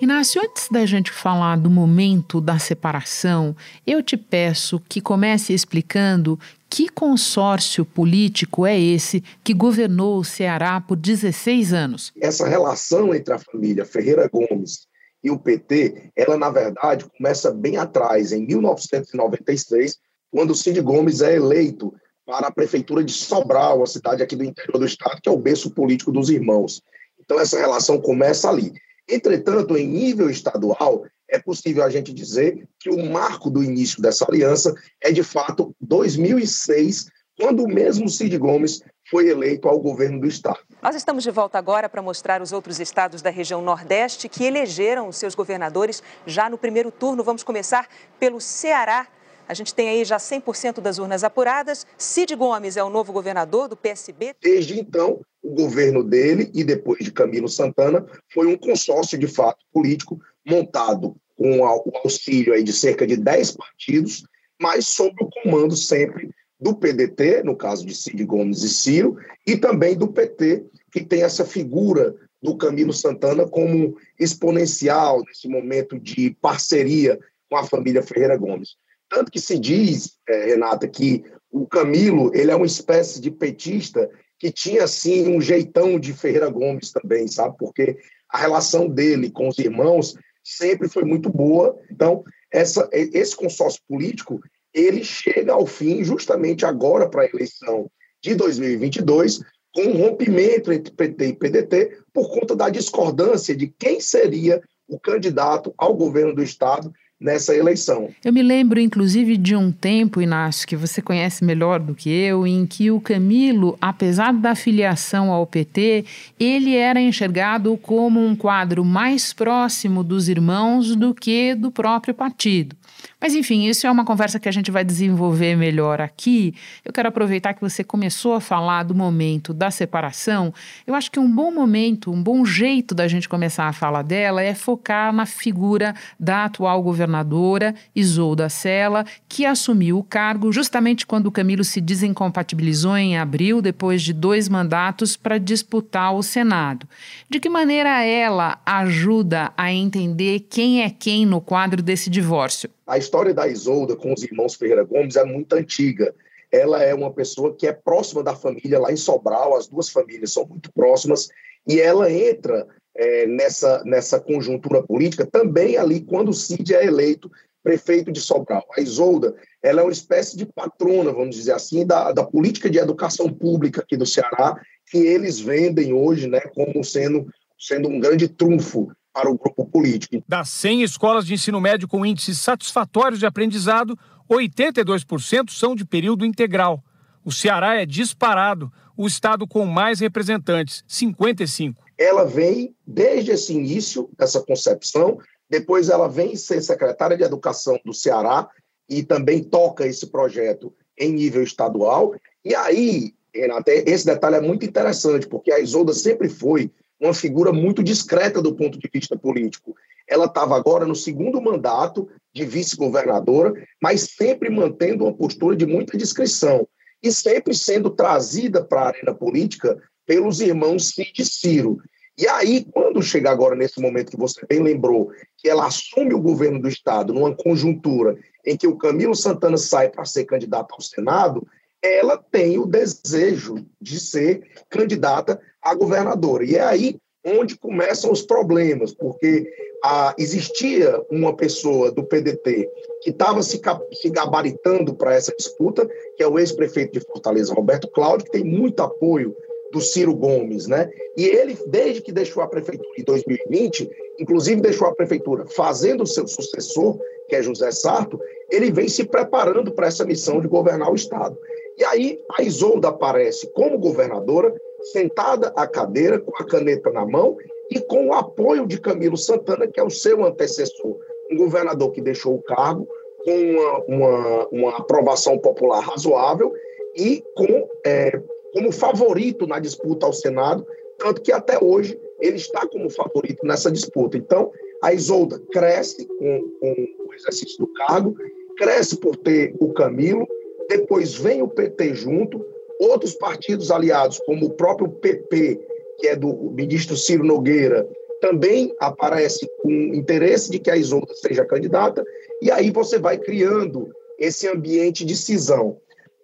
Inácio, 0.00 0.40
antes 0.42 0.68
da 0.70 0.86
gente 0.86 1.10
falar 1.10 1.56
do 1.56 1.68
momento 1.68 2.40
da 2.40 2.58
separação, 2.58 3.54
eu 3.86 4.02
te 4.02 4.16
peço 4.16 4.80
que 4.88 5.00
comece 5.00 5.52
explicando 5.52 6.40
que 6.70 6.88
consórcio 6.88 7.84
político 7.84 8.64
é 8.64 8.80
esse 8.80 9.22
que 9.42 9.52
governou 9.52 10.18
o 10.18 10.24
Ceará 10.24 10.80
por 10.80 10.96
16 10.96 11.74
anos. 11.74 12.12
Essa 12.18 12.48
relação 12.48 13.14
entre 13.14 13.34
a 13.34 13.38
família 13.38 13.84
Ferreira 13.84 14.28
Gomes 14.32 14.88
e 15.24 15.30
o 15.30 15.38
PT, 15.38 16.12
ela 16.14 16.36
na 16.36 16.50
verdade 16.50 17.06
começa 17.16 17.50
bem 17.50 17.78
atrás, 17.78 18.30
em 18.30 18.46
1996, 18.46 19.98
quando 20.30 20.50
o 20.50 20.54
Cid 20.54 20.78
Gomes 20.82 21.22
é 21.22 21.34
eleito 21.34 21.94
para 22.26 22.48
a 22.48 22.52
prefeitura 22.52 23.02
de 23.02 23.12
Sobral, 23.12 23.82
a 23.82 23.86
cidade 23.86 24.22
aqui 24.22 24.36
do 24.36 24.44
interior 24.44 24.78
do 24.78 24.84
estado, 24.84 25.20
que 25.22 25.28
é 25.28 25.32
o 25.32 25.38
berço 25.38 25.70
político 25.70 26.12
dos 26.12 26.28
irmãos. 26.28 26.82
Então 27.18 27.40
essa 27.40 27.58
relação 27.58 27.98
começa 27.98 28.50
ali. 28.50 28.72
Entretanto, 29.08 29.76
em 29.76 29.88
nível 29.88 30.28
estadual, 30.28 31.04
é 31.30 31.38
possível 31.38 31.82
a 31.84 31.90
gente 31.90 32.12
dizer 32.12 32.68
que 32.78 32.90
o 32.90 33.10
marco 33.10 33.48
do 33.48 33.64
início 33.64 34.02
dessa 34.02 34.26
aliança 34.28 34.74
é 35.02 35.10
de 35.10 35.22
fato 35.22 35.74
2006, 35.80 37.06
quando 37.38 37.64
o 37.64 37.68
mesmo 37.68 38.08
Cid 38.10 38.36
Gomes 38.36 38.82
foi 39.10 39.28
eleito 39.28 39.68
ao 39.68 39.80
governo 39.80 40.20
do 40.20 40.26
estado. 40.26 40.60
Nós 40.84 40.96
estamos 40.96 41.24
de 41.24 41.30
volta 41.30 41.56
agora 41.56 41.88
para 41.88 42.02
mostrar 42.02 42.42
os 42.42 42.52
outros 42.52 42.78
estados 42.78 43.22
da 43.22 43.30
região 43.30 43.62
Nordeste 43.62 44.28
que 44.28 44.44
elegeram 44.44 45.10
seus 45.10 45.34
governadores 45.34 46.02
já 46.26 46.50
no 46.50 46.58
primeiro 46.58 46.90
turno. 46.90 47.24
Vamos 47.24 47.42
começar 47.42 47.88
pelo 48.20 48.38
Ceará. 48.38 49.08
A 49.48 49.54
gente 49.54 49.74
tem 49.74 49.88
aí 49.88 50.04
já 50.04 50.18
100% 50.18 50.82
das 50.82 50.98
urnas 50.98 51.24
apuradas. 51.24 51.86
Cid 51.96 52.36
Gomes 52.36 52.76
é 52.76 52.84
o 52.84 52.90
novo 52.90 53.14
governador 53.14 53.66
do 53.66 53.78
PSB. 53.78 54.34
Desde 54.42 54.78
então, 54.78 55.22
o 55.42 55.54
governo 55.54 56.04
dele 56.04 56.50
e 56.52 56.62
depois 56.62 57.02
de 57.02 57.10
Camilo 57.10 57.48
Santana 57.48 58.04
foi 58.34 58.46
um 58.46 58.58
consórcio 58.58 59.16
de 59.16 59.26
fato 59.26 59.64
político 59.72 60.20
montado 60.46 61.16
com 61.34 61.60
o 61.60 61.64
auxílio 61.64 62.52
aí 62.52 62.62
de 62.62 62.74
cerca 62.74 63.06
de 63.06 63.16
10 63.16 63.52
partidos, 63.52 64.22
mas 64.60 64.86
sob 64.88 65.14
o 65.18 65.30
comando 65.42 65.74
sempre 65.74 66.28
do 66.60 66.74
PDT, 66.74 67.42
no 67.42 67.56
caso 67.56 67.84
de 67.84 67.94
Cid 67.94 68.24
Gomes 68.24 68.62
e 68.62 68.68
Ciro, 68.68 69.18
e 69.46 69.56
também 69.56 69.96
do 69.96 70.08
PT, 70.08 70.64
que 70.94 71.04
tem 71.04 71.24
essa 71.24 71.44
figura 71.44 72.14
do 72.40 72.56
Camilo 72.56 72.92
Santana 72.92 73.48
como 73.48 73.96
exponencial 74.16 75.24
nesse 75.26 75.48
momento 75.48 75.98
de 75.98 76.30
parceria 76.40 77.18
com 77.50 77.56
a 77.56 77.64
família 77.64 78.00
Ferreira 78.00 78.36
Gomes. 78.36 78.76
Tanto 79.08 79.32
que 79.32 79.40
se 79.40 79.58
diz, 79.58 80.12
é, 80.28 80.46
Renata, 80.46 80.86
que 80.86 81.24
o 81.50 81.66
Camilo 81.66 82.30
ele 82.32 82.52
é 82.52 82.54
uma 82.54 82.64
espécie 82.64 83.20
de 83.20 83.28
petista 83.28 84.08
que 84.38 84.52
tinha, 84.52 84.84
assim, 84.84 85.26
um 85.26 85.40
jeitão 85.40 85.98
de 85.98 86.12
Ferreira 86.12 86.48
Gomes 86.48 86.92
também, 86.92 87.26
sabe? 87.26 87.56
Porque 87.58 87.96
a 88.28 88.38
relação 88.38 88.88
dele 88.88 89.30
com 89.30 89.48
os 89.48 89.58
irmãos 89.58 90.14
sempre 90.44 90.88
foi 90.88 91.02
muito 91.02 91.28
boa. 91.28 91.76
Então, 91.90 92.22
essa, 92.52 92.88
esse 92.92 93.34
consórcio 93.34 93.80
político, 93.88 94.40
ele 94.72 95.02
chega 95.02 95.54
ao 95.54 95.66
fim 95.66 96.04
justamente 96.04 96.64
agora 96.64 97.08
para 97.08 97.22
a 97.22 97.28
eleição 97.28 97.90
de 98.22 98.34
2022, 98.36 99.40
com 99.74 99.82
um 99.82 99.96
rompimento 99.98 100.72
entre 100.72 100.92
PT 100.92 101.26
e 101.26 101.32
PDT 101.34 101.98
por 102.12 102.30
conta 102.30 102.54
da 102.54 102.70
discordância 102.70 103.54
de 103.54 103.66
quem 103.66 104.00
seria 104.00 104.62
o 104.88 104.98
candidato 104.98 105.74
ao 105.76 105.94
governo 105.94 106.34
do 106.34 106.42
Estado 106.42 106.92
nessa 107.20 107.54
eleição. 107.54 108.10
Eu 108.24 108.32
me 108.32 108.42
lembro, 108.42 108.78
inclusive, 108.78 109.36
de 109.36 109.56
um 109.56 109.72
tempo, 109.72 110.20
Inácio, 110.20 110.66
que 110.66 110.76
você 110.76 111.00
conhece 111.00 111.44
melhor 111.44 111.80
do 111.80 111.94
que 111.94 112.10
eu, 112.10 112.46
em 112.46 112.66
que 112.66 112.90
o 112.90 113.00
Camilo, 113.00 113.78
apesar 113.80 114.32
da 114.32 114.54
filiação 114.54 115.30
ao 115.30 115.46
PT, 115.46 116.04
ele 116.38 116.76
era 116.76 117.00
enxergado 117.00 117.76
como 117.78 118.24
um 118.24 118.36
quadro 118.36 118.84
mais 118.84 119.32
próximo 119.32 120.04
dos 120.04 120.28
irmãos 120.28 120.94
do 120.94 121.14
que 121.14 121.54
do 121.54 121.70
próprio 121.70 122.14
partido. 122.14 122.76
Mas 123.24 123.34
enfim, 123.34 123.66
isso 123.66 123.86
é 123.86 123.90
uma 123.90 124.04
conversa 124.04 124.38
que 124.38 124.50
a 124.50 124.52
gente 124.52 124.70
vai 124.70 124.84
desenvolver 124.84 125.56
melhor 125.56 125.98
aqui. 125.98 126.54
Eu 126.84 126.92
quero 126.92 127.08
aproveitar 127.08 127.54
que 127.54 127.60
você 127.62 127.82
começou 127.82 128.34
a 128.34 128.40
falar 128.40 128.82
do 128.82 128.94
momento 128.94 129.54
da 129.54 129.70
separação. 129.70 130.52
Eu 130.86 130.94
acho 130.94 131.10
que 131.10 131.18
um 131.18 131.34
bom 131.34 131.50
momento, 131.50 132.12
um 132.12 132.22
bom 132.22 132.44
jeito 132.44 132.94
da 132.94 133.08
gente 133.08 133.26
começar 133.26 133.64
a 133.64 133.72
falar 133.72 134.02
dela 134.02 134.42
é 134.42 134.54
focar 134.54 135.10
na 135.10 135.24
figura 135.24 135.94
da 136.20 136.44
atual 136.44 136.82
governadora 136.82 137.74
Isolda 137.96 138.50
Sela, 138.50 139.06
que 139.26 139.46
assumiu 139.46 139.96
o 139.96 140.04
cargo 140.04 140.52
justamente 140.52 141.06
quando 141.06 141.28
o 141.28 141.32
Camilo 141.32 141.64
se 141.64 141.80
desincompatibilizou 141.80 142.94
em 142.94 143.16
abril, 143.16 143.62
depois 143.62 144.02
de 144.02 144.12
dois 144.12 144.50
mandatos, 144.50 145.16
para 145.16 145.38
disputar 145.38 146.14
o 146.14 146.22
Senado. 146.22 146.86
De 147.30 147.40
que 147.40 147.48
maneira 147.48 148.04
ela 148.04 148.58
ajuda 148.66 149.50
a 149.56 149.72
entender 149.72 150.40
quem 150.40 150.82
é 150.82 150.90
quem 150.90 151.24
no 151.24 151.40
quadro 151.40 151.82
desse 151.82 152.10
divórcio? 152.10 152.68
A 152.86 152.98
história 153.14 153.32
da 153.32 153.46
Isolda 153.46 153.94
com 153.94 154.12
os 154.12 154.24
irmãos 154.24 154.56
Ferreira 154.56 154.82
Gomes 154.82 155.14
é 155.14 155.22
muito 155.22 155.52
antiga. 155.54 156.12
Ela 156.50 156.82
é 156.82 156.92
uma 156.92 157.12
pessoa 157.12 157.54
que 157.54 157.64
é 157.64 157.72
próxima 157.72 158.24
da 158.24 158.34
família 158.34 158.80
lá 158.80 158.90
em 158.90 158.96
Sobral, 158.96 159.56
as 159.56 159.68
duas 159.68 159.88
famílias 159.88 160.32
são 160.32 160.44
muito 160.44 160.72
próximas, 160.72 161.28
e 161.64 161.80
ela 161.80 162.10
entra 162.10 162.66
é, 162.96 163.24
nessa, 163.26 163.84
nessa 163.84 164.18
conjuntura 164.18 164.82
política 164.82 165.24
também 165.24 165.76
ali 165.76 166.00
quando 166.00 166.30
o 166.30 166.34
Cid 166.34 166.74
é 166.74 166.84
eleito 166.84 167.30
prefeito 167.62 168.10
de 168.10 168.20
Sobral. 168.20 168.66
A 168.76 168.80
Isolda 168.80 169.32
ela 169.62 169.80
é 169.80 169.84
uma 169.84 169.92
espécie 169.92 170.36
de 170.36 170.44
patrona, 170.46 171.12
vamos 171.12 171.36
dizer 171.36 171.52
assim, 171.52 171.86
da, 171.86 172.10
da 172.10 172.24
política 172.24 172.68
de 172.68 172.78
educação 172.78 173.32
pública 173.32 173.80
aqui 173.80 173.96
do 173.96 174.04
Ceará, 174.04 174.60
que 174.90 174.98
eles 174.98 175.38
vendem 175.38 175.92
hoje 175.92 176.26
né, 176.26 176.40
como 176.52 176.82
sendo, 176.82 177.28
sendo 177.56 177.88
um 177.88 178.00
grande 178.00 178.26
trunfo 178.26 178.90
para 179.14 179.30
o 179.30 179.38
grupo 179.38 179.64
político. 179.64 180.22
Das 180.26 180.48
100 180.48 180.82
escolas 180.82 181.24
de 181.24 181.34
ensino 181.34 181.60
médio 181.60 181.86
com 181.86 182.04
índices 182.04 182.40
satisfatórios 182.40 183.20
de 183.20 183.26
aprendizado, 183.26 183.96
82% 184.28 185.50
são 185.50 185.76
de 185.76 185.84
período 185.84 186.26
integral. 186.26 186.82
O 187.24 187.30
Ceará 187.30 187.80
é 187.80 187.86
disparado, 187.86 188.72
o 188.96 189.06
estado 189.06 189.46
com 189.46 189.64
mais 189.64 190.00
representantes, 190.00 190.84
55. 190.88 191.80
Ela 191.96 192.24
vem 192.24 192.74
desde 192.84 193.30
esse 193.30 193.54
início 193.54 194.10
dessa 194.18 194.40
concepção, 194.40 195.18
depois 195.48 195.88
ela 195.88 196.08
vem 196.08 196.34
ser 196.34 196.60
secretária 196.60 197.16
de 197.16 197.22
Educação 197.22 197.78
do 197.84 197.94
Ceará 197.94 198.48
e 198.88 199.02
também 199.02 199.42
toca 199.42 199.86
esse 199.86 200.06
projeto 200.06 200.74
em 200.98 201.12
nível 201.12 201.42
estadual. 201.42 202.14
E 202.44 202.54
aí, 202.54 203.14
Renata, 203.32 203.70
esse 203.70 204.04
detalhe 204.04 204.36
é 204.36 204.40
muito 204.40 204.66
interessante, 204.66 205.26
porque 205.28 205.52
a 205.52 205.60
Isolda 205.60 205.92
sempre 205.92 206.28
foi 206.28 206.70
uma 207.00 207.14
figura 207.14 207.52
muito 207.52 207.82
discreta 207.82 208.40
do 208.40 208.54
ponto 208.54 208.78
de 208.78 208.90
vista 208.92 209.16
político. 209.16 209.74
Ela 210.08 210.26
estava 210.26 210.56
agora 210.56 210.86
no 210.86 210.94
segundo 210.94 211.40
mandato 211.40 212.08
de 212.32 212.44
vice-governadora, 212.44 213.52
mas 213.82 214.10
sempre 214.16 214.50
mantendo 214.50 215.04
uma 215.04 215.14
postura 215.14 215.56
de 215.56 215.66
muita 215.66 215.96
discrição 215.96 216.66
e 217.02 217.10
sempre 217.12 217.54
sendo 217.54 217.90
trazida 217.90 218.64
para 218.64 218.80
a 218.80 218.86
arena 218.88 219.14
política 219.14 219.80
pelos 220.06 220.40
irmãos 220.40 220.88
Cid 220.88 221.12
e 221.18 221.24
Ciro. 221.24 221.78
E 222.16 222.28
aí, 222.28 222.64
quando 222.70 223.02
chega 223.02 223.30
agora 223.30 223.56
nesse 223.56 223.80
momento 223.80 224.12
que 224.12 224.16
você 224.16 224.40
bem 224.48 224.62
lembrou, 224.62 225.10
que 225.36 225.48
ela 225.48 225.66
assume 225.66 226.14
o 226.14 226.20
governo 226.20 226.60
do 226.60 226.68
Estado 226.68 227.12
numa 227.12 227.34
conjuntura 227.34 228.16
em 228.46 228.56
que 228.56 228.68
o 228.68 228.76
Camilo 228.76 229.16
Santana 229.16 229.56
sai 229.56 229.88
para 229.88 230.04
ser 230.04 230.24
candidato 230.24 230.72
ao 230.72 230.80
Senado, 230.80 231.46
ela 231.84 232.16
tem 232.16 232.58
o 232.58 232.64
desejo 232.64 233.56
de 233.78 234.00
ser 234.00 234.42
candidata 234.70 235.38
a 235.60 235.74
governadora. 235.74 236.42
E 236.42 236.56
é 236.56 236.62
aí 236.62 236.96
onde 237.26 237.58
começam 237.58 238.10
os 238.10 238.22
problemas, 238.22 238.92
porque 238.94 239.46
ah, 239.82 240.14
existia 240.18 240.98
uma 241.10 241.36
pessoa 241.36 241.90
do 241.90 242.04
PDT 242.04 242.68
que 243.02 243.10
estava 243.10 243.42
se, 243.42 243.60
se, 243.92 244.10
gabaritando 244.10 244.94
para 244.94 245.14
essa 245.14 245.34
disputa, 245.36 245.86
que 246.16 246.22
é 246.22 246.26
o 246.26 246.38
ex-prefeito 246.38 246.92
de 246.92 247.00
Fortaleza, 247.00 247.54
Roberto 247.54 247.88
Cláudio, 247.88 248.26
que 248.26 248.32
tem 248.32 248.44
muito 248.44 248.82
apoio 248.82 249.34
do 249.72 249.80
Ciro 249.80 250.14
Gomes, 250.14 250.66
né? 250.66 250.90
E 251.16 251.24
ele, 251.26 251.58
desde 251.66 252.00
que 252.00 252.12
deixou 252.12 252.42
a 252.42 252.46
prefeitura 252.46 252.88
em 252.96 253.04
2020, 253.04 253.90
inclusive 254.20 254.60
deixou 254.60 254.86
a 254.86 254.94
prefeitura 254.94 255.44
fazendo 255.46 256.04
o 256.04 256.06
seu 256.06 256.26
sucessor, 256.26 256.98
que 257.28 257.36
é 257.36 257.42
José 257.42 257.70
Sarto, 257.72 258.20
ele 258.50 258.70
vem 258.70 258.88
se 258.88 259.04
preparando 259.04 259.72
para 259.72 259.86
essa 259.86 260.04
missão 260.04 260.40
de 260.40 260.48
governar 260.48 260.90
o 260.90 260.94
Estado. 260.94 261.36
E 261.76 261.84
aí 261.84 262.20
a 262.38 262.42
Isolda 262.42 262.88
aparece 262.88 263.46
como 263.48 263.78
governadora, 263.78 264.54
sentada 264.92 265.52
à 265.56 265.66
cadeira, 265.66 266.20
com 266.20 266.32
a 266.36 266.46
caneta 266.46 266.90
na 266.90 267.06
mão 267.06 267.36
e 267.70 267.80
com 267.80 268.08
o 268.08 268.12
apoio 268.12 268.66
de 268.66 268.78
Camilo 268.78 269.16
Santana, 269.16 269.66
que 269.66 269.80
é 269.80 269.82
o 269.82 269.90
seu 269.90 270.24
antecessor, 270.24 270.98
um 271.30 271.36
governador 271.36 271.90
que 271.90 272.00
deixou 272.00 272.34
o 272.34 272.42
cargo 272.42 272.86
com 273.24 273.32
uma, 273.32 273.78
uma, 273.88 274.48
uma 274.48 274.76
aprovação 274.76 275.38
popular 275.38 275.80
razoável 275.80 276.52
e 276.94 277.24
com, 277.34 277.68
é, 277.84 278.20
como 278.52 278.70
favorito 278.70 279.46
na 279.46 279.58
disputa 279.58 280.06
ao 280.06 280.12
Senado, 280.12 280.66
tanto 280.98 281.22
que 281.22 281.32
até 281.32 281.58
hoje 281.62 281.98
ele 282.20 282.36
está 282.36 282.66
como 282.68 282.90
favorito 282.90 283.44
nessa 283.44 283.70
disputa. 283.70 284.16
Então, 284.16 284.52
a 284.82 284.92
Isolda 284.92 285.40
cresce 285.50 286.06
com, 286.06 286.50
com 286.60 286.86
o 287.08 287.14
exercício 287.14 287.58
do 287.58 287.72
cargo, 287.72 288.14
cresce 288.56 288.96
por 288.96 289.16
ter 289.16 289.54
o 289.58 289.72
Camilo, 289.72 290.28
depois 290.68 291.14
vem 291.14 291.42
o 291.42 291.48
PT 291.48 291.94
junto, 291.94 292.44
outros 292.80 293.14
partidos 293.14 293.70
aliados, 293.70 294.18
como 294.26 294.46
o 294.46 294.50
próprio 294.50 294.88
PP, 294.88 295.60
que 295.98 296.08
é 296.08 296.16
do 296.16 296.50
ministro 296.52 296.96
Ciro 296.96 297.24
Nogueira, 297.24 297.88
também 298.20 298.74
aparece 298.80 299.46
com 299.62 299.70
interesse 299.70 300.50
de 300.50 300.58
que 300.58 300.70
a 300.70 300.76
Isolda 300.76 301.14
seja 301.14 301.44
candidata, 301.44 302.02
e 302.40 302.50
aí 302.50 302.70
você 302.70 302.98
vai 302.98 303.18
criando 303.18 303.92
esse 304.18 304.48
ambiente 304.48 305.04
de 305.04 305.14
cisão. 305.14 305.76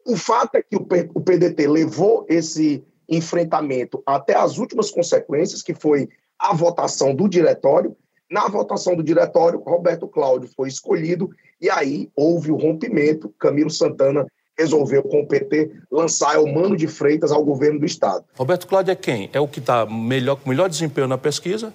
O 0.07 0.17
fato 0.17 0.57
é 0.57 0.63
que 0.63 0.77
o 0.77 1.21
PDT 1.21 1.67
levou 1.67 2.25
esse 2.29 2.83
enfrentamento 3.09 4.03
até 4.07 4.35
as 4.35 4.57
últimas 4.57 4.91
consequências, 4.91 5.63
que 5.63 5.75
foi 5.75 6.09
a 6.39 6.55
votação 6.55 7.15
do 7.15 7.29
diretório. 7.29 7.95
Na 8.31 8.47
votação 8.47 8.95
do 8.95 9.03
diretório, 9.03 9.61
Roberto 9.61 10.07
Cláudio 10.07 10.49
foi 10.55 10.69
escolhido 10.69 11.31
e 11.61 11.69
aí 11.69 12.09
houve 12.15 12.53
o 12.53 12.57
rompimento. 12.57 13.35
Camilo 13.37 13.71
Santana 13.71 14.25
resolveu 14.57 15.03
com 15.03 15.21
o 15.23 15.27
PT 15.27 15.71
lançar 15.91 16.37
Elmano 16.37 16.77
de 16.77 16.87
Freitas 16.87 17.33
ao 17.33 17.43
governo 17.43 17.81
do 17.81 17.87
Estado. 17.87 18.25
Roberto 18.39 18.69
Cláudio 18.69 18.93
é 18.93 18.95
quem? 18.95 19.29
É 19.33 19.41
o 19.41 19.49
que 19.49 19.59
está 19.59 19.85
melhor, 19.85 20.39
melhor 20.47 20.69
desempenho 20.69 21.09
na 21.09 21.19
pesquisa, 21.19 21.75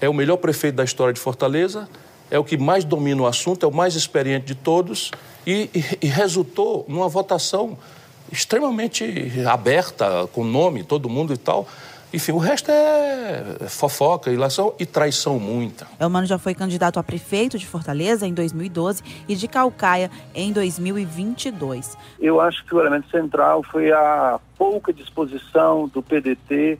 é 0.00 0.08
o 0.08 0.14
melhor 0.14 0.38
prefeito 0.38 0.76
da 0.76 0.84
história 0.84 1.12
de 1.12 1.20
Fortaleza, 1.20 1.86
é 2.30 2.38
o 2.38 2.44
que 2.44 2.56
mais 2.56 2.84
domina 2.84 3.20
o 3.20 3.26
assunto, 3.26 3.66
é 3.66 3.68
o 3.68 3.72
mais 3.72 3.94
experiente 3.94 4.46
de 4.46 4.54
todos 4.54 5.10
e, 5.46 5.68
e, 5.74 6.06
e 6.06 6.06
resultou 6.06 6.86
numa 6.88 7.08
votação 7.08 7.76
extremamente 8.30 9.30
aberta, 9.46 10.26
com 10.32 10.42
nome, 10.42 10.82
todo 10.82 11.10
mundo 11.10 11.34
e 11.34 11.36
tal, 11.36 11.68
Enfim, 12.12 12.32
o 12.32 12.38
resto 12.38 12.70
é 12.70 13.68
fofoca, 13.68 14.30
ilação 14.30 14.74
e 14.78 14.84
traição 14.84 15.38
muita. 15.38 15.86
Elmano 15.98 16.26
já 16.26 16.38
foi 16.38 16.54
candidato 16.54 16.98
a 16.98 17.02
prefeito 17.02 17.58
de 17.58 17.66
Fortaleza 17.66 18.26
em 18.26 18.34
2012 18.34 19.02
e 19.26 19.34
de 19.34 19.48
Calcaia 19.48 20.10
em 20.34 20.52
2022. 20.52 21.96
Eu 22.20 22.38
acho 22.40 22.64
que 22.66 22.74
o 22.74 22.80
elemento 22.80 23.08
central 23.10 23.62
foi 23.62 23.90
a 23.92 24.38
pouca 24.58 24.92
disposição 24.92 25.88
do 25.88 26.02
PDT 26.02 26.78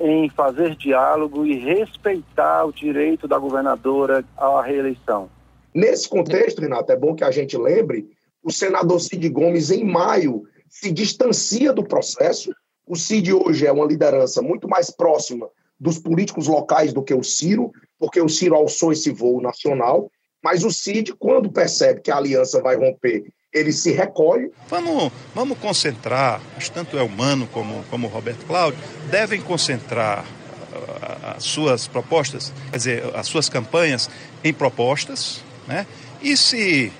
em 0.00 0.28
fazer 0.30 0.74
diálogo 0.74 1.46
e 1.46 1.56
respeitar 1.56 2.64
o 2.64 2.72
direito 2.72 3.28
da 3.28 3.38
governadora 3.38 4.24
à 4.36 4.60
reeleição. 4.62 5.28
Nesse 5.72 6.08
contexto, 6.08 6.60
Renato, 6.60 6.90
é 6.90 6.96
bom 6.96 7.14
que 7.14 7.24
a 7.24 7.30
gente 7.30 7.56
lembre, 7.56 8.10
o 8.42 8.50
senador 8.50 9.00
Cid 9.00 9.28
Gomes, 9.28 9.70
em 9.70 9.84
maio, 9.84 10.44
se 10.68 10.90
distancia 10.90 11.72
do 11.72 11.84
processo 11.84 12.52
o 12.88 12.96
Cid 12.96 13.32
hoje 13.32 13.66
é 13.66 13.72
uma 13.72 13.84
liderança 13.84 14.40
muito 14.40 14.66
mais 14.66 14.90
próxima 14.90 15.48
dos 15.78 15.98
políticos 15.98 16.48
locais 16.48 16.92
do 16.92 17.02
que 17.02 17.14
o 17.14 17.22
Ciro, 17.22 17.70
porque 17.98 18.20
o 18.20 18.28
Ciro 18.28 18.54
alçou 18.56 18.92
esse 18.92 19.10
voo 19.10 19.40
nacional, 19.40 20.10
mas 20.42 20.64
o 20.64 20.70
Cid, 20.70 21.14
quando 21.18 21.52
percebe 21.52 22.00
que 22.00 22.10
a 22.10 22.16
aliança 22.16 22.60
vai 22.62 22.76
romper, 22.76 23.24
ele 23.52 23.72
se 23.72 23.92
recolhe. 23.92 24.50
Vamos, 24.68 25.12
vamos 25.34 25.58
concentrar, 25.58 26.40
tanto 26.72 26.98
é 26.98 27.02
humano 27.02 27.48
como, 27.52 27.84
como 27.90 28.08
Roberto 28.08 28.44
Cláudio, 28.46 28.78
devem 29.10 29.40
concentrar 29.40 30.24
uh, 30.24 31.36
as 31.36 31.44
suas 31.44 31.86
propostas, 31.86 32.52
quer 32.70 32.76
dizer, 32.76 33.04
as 33.14 33.26
suas 33.26 33.48
campanhas 33.48 34.08
em 34.42 34.52
propostas, 34.52 35.42
né? 35.66 35.86
E 36.20 36.36
se 36.36 36.92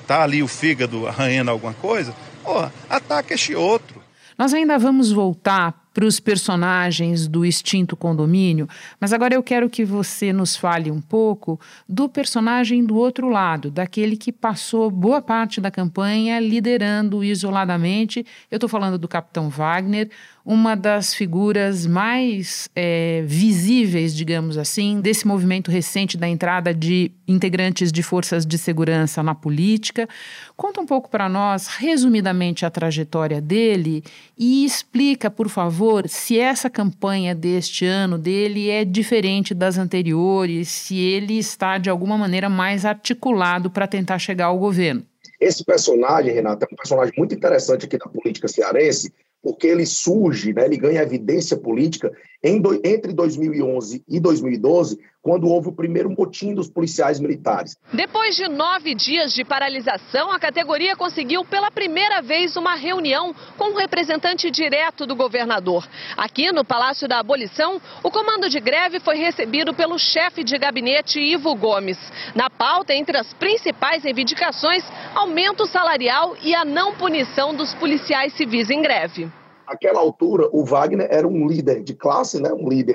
está 0.00 0.22
ali 0.22 0.42
o 0.42 0.48
fígado 0.48 1.06
arranhando 1.06 1.50
alguma 1.50 1.74
coisa, 1.74 2.14
porra, 2.42 2.72
ataca 2.88 3.34
este 3.34 3.54
outro. 3.54 4.03
Nós 4.36 4.52
ainda 4.52 4.78
vamos 4.78 5.12
voltar 5.12 5.84
para 5.94 6.04
os 6.04 6.18
personagens 6.18 7.28
do 7.28 7.46
extinto 7.46 7.96
condomínio, 7.96 8.68
mas 8.98 9.12
agora 9.12 9.32
eu 9.32 9.42
quero 9.44 9.70
que 9.70 9.84
você 9.84 10.32
nos 10.32 10.56
fale 10.56 10.90
um 10.90 11.00
pouco 11.00 11.58
do 11.88 12.08
personagem 12.08 12.84
do 12.84 12.96
outro 12.96 13.28
lado, 13.28 13.70
daquele 13.70 14.16
que 14.16 14.32
passou 14.32 14.90
boa 14.90 15.22
parte 15.22 15.60
da 15.60 15.70
campanha 15.70 16.40
liderando 16.40 17.22
isoladamente. 17.22 18.26
Eu 18.50 18.56
estou 18.56 18.68
falando 18.68 18.98
do 18.98 19.06
Capitão 19.06 19.48
Wagner, 19.48 20.10
uma 20.44 20.76
das 20.76 21.14
figuras 21.14 21.86
mais 21.86 22.68
é, 22.76 23.22
visíveis, 23.24 24.14
digamos 24.14 24.58
assim, 24.58 25.00
desse 25.00 25.26
movimento 25.26 25.70
recente 25.70 26.18
da 26.18 26.28
entrada 26.28 26.74
de 26.74 27.10
integrantes 27.26 27.90
de 27.90 28.02
forças 28.02 28.44
de 28.44 28.58
segurança 28.58 29.22
na 29.22 29.34
política. 29.34 30.06
Conta 30.54 30.82
um 30.82 30.86
pouco 30.86 31.08
para 31.08 31.30
nós, 31.30 31.68
resumidamente, 31.68 32.66
a 32.66 32.70
trajetória 32.70 33.40
dele 33.40 34.04
e 34.36 34.66
explica, 34.66 35.30
por 35.30 35.48
favor, 35.48 36.06
se 36.08 36.38
essa 36.38 36.68
campanha 36.68 37.34
deste 37.34 37.86
ano 37.86 38.18
dele 38.18 38.68
é 38.68 38.84
diferente 38.84 39.54
das 39.54 39.78
anteriores, 39.78 40.68
se 40.68 40.98
ele 40.98 41.38
está 41.38 41.78
de 41.78 41.88
alguma 41.88 42.18
maneira 42.18 42.50
mais 42.50 42.84
articulado 42.84 43.70
para 43.70 43.86
tentar 43.86 44.18
chegar 44.18 44.46
ao 44.46 44.58
governo. 44.58 45.02
Esse 45.40 45.64
personagem, 45.64 46.32
Renato, 46.32 46.64
é 46.64 46.68
um 46.70 46.76
personagem 46.76 47.14
muito 47.16 47.34
interessante 47.34 47.86
aqui 47.86 47.98
da 47.98 48.06
política 48.06 48.46
cearense, 48.46 49.12
porque 49.44 49.66
ele 49.66 49.84
surge, 49.84 50.54
né, 50.54 50.64
ele 50.64 50.78
ganha 50.78 51.02
evidência 51.02 51.54
política 51.54 52.10
em 52.42 52.58
do, 52.58 52.80
entre 52.82 53.12
2011 53.12 54.02
e 54.08 54.18
2012, 54.18 54.98
quando 55.24 55.48
houve 55.48 55.70
o 55.70 55.72
primeiro 55.72 56.10
motim 56.10 56.52
dos 56.54 56.68
policiais 56.68 57.18
militares. 57.18 57.78
Depois 57.90 58.36
de 58.36 58.46
nove 58.46 58.94
dias 58.94 59.32
de 59.32 59.42
paralisação, 59.42 60.30
a 60.30 60.38
categoria 60.38 60.94
conseguiu 60.94 61.42
pela 61.46 61.70
primeira 61.70 62.20
vez 62.20 62.58
uma 62.58 62.74
reunião 62.74 63.34
com 63.56 63.70
um 63.70 63.74
representante 63.74 64.50
direto 64.50 65.06
do 65.06 65.16
governador. 65.16 65.88
Aqui 66.14 66.52
no 66.52 66.62
Palácio 66.62 67.08
da 67.08 67.20
Abolição, 67.20 67.80
o 68.02 68.10
comando 68.10 68.50
de 68.50 68.60
greve 68.60 69.00
foi 69.00 69.16
recebido 69.16 69.72
pelo 69.72 69.98
chefe 69.98 70.44
de 70.44 70.58
gabinete 70.58 71.18
Ivo 71.18 71.54
Gomes. 71.54 71.96
Na 72.34 72.50
pauta, 72.50 72.92
entre 72.92 73.16
as 73.16 73.32
principais 73.32 74.04
reivindicações, 74.04 74.84
aumento 75.14 75.64
salarial 75.64 76.36
e 76.42 76.54
a 76.54 76.66
não 76.66 76.96
punição 76.96 77.54
dos 77.54 77.72
policiais 77.72 78.34
civis 78.34 78.68
em 78.68 78.82
greve. 78.82 79.32
Naquela 79.66 80.00
altura, 80.00 80.50
o 80.52 80.66
Wagner 80.66 81.08
era 81.10 81.26
um 81.26 81.46
líder 81.46 81.82
de 81.82 81.94
classe, 81.94 82.42
né, 82.42 82.52
um 82.52 82.68
líder 82.68 82.94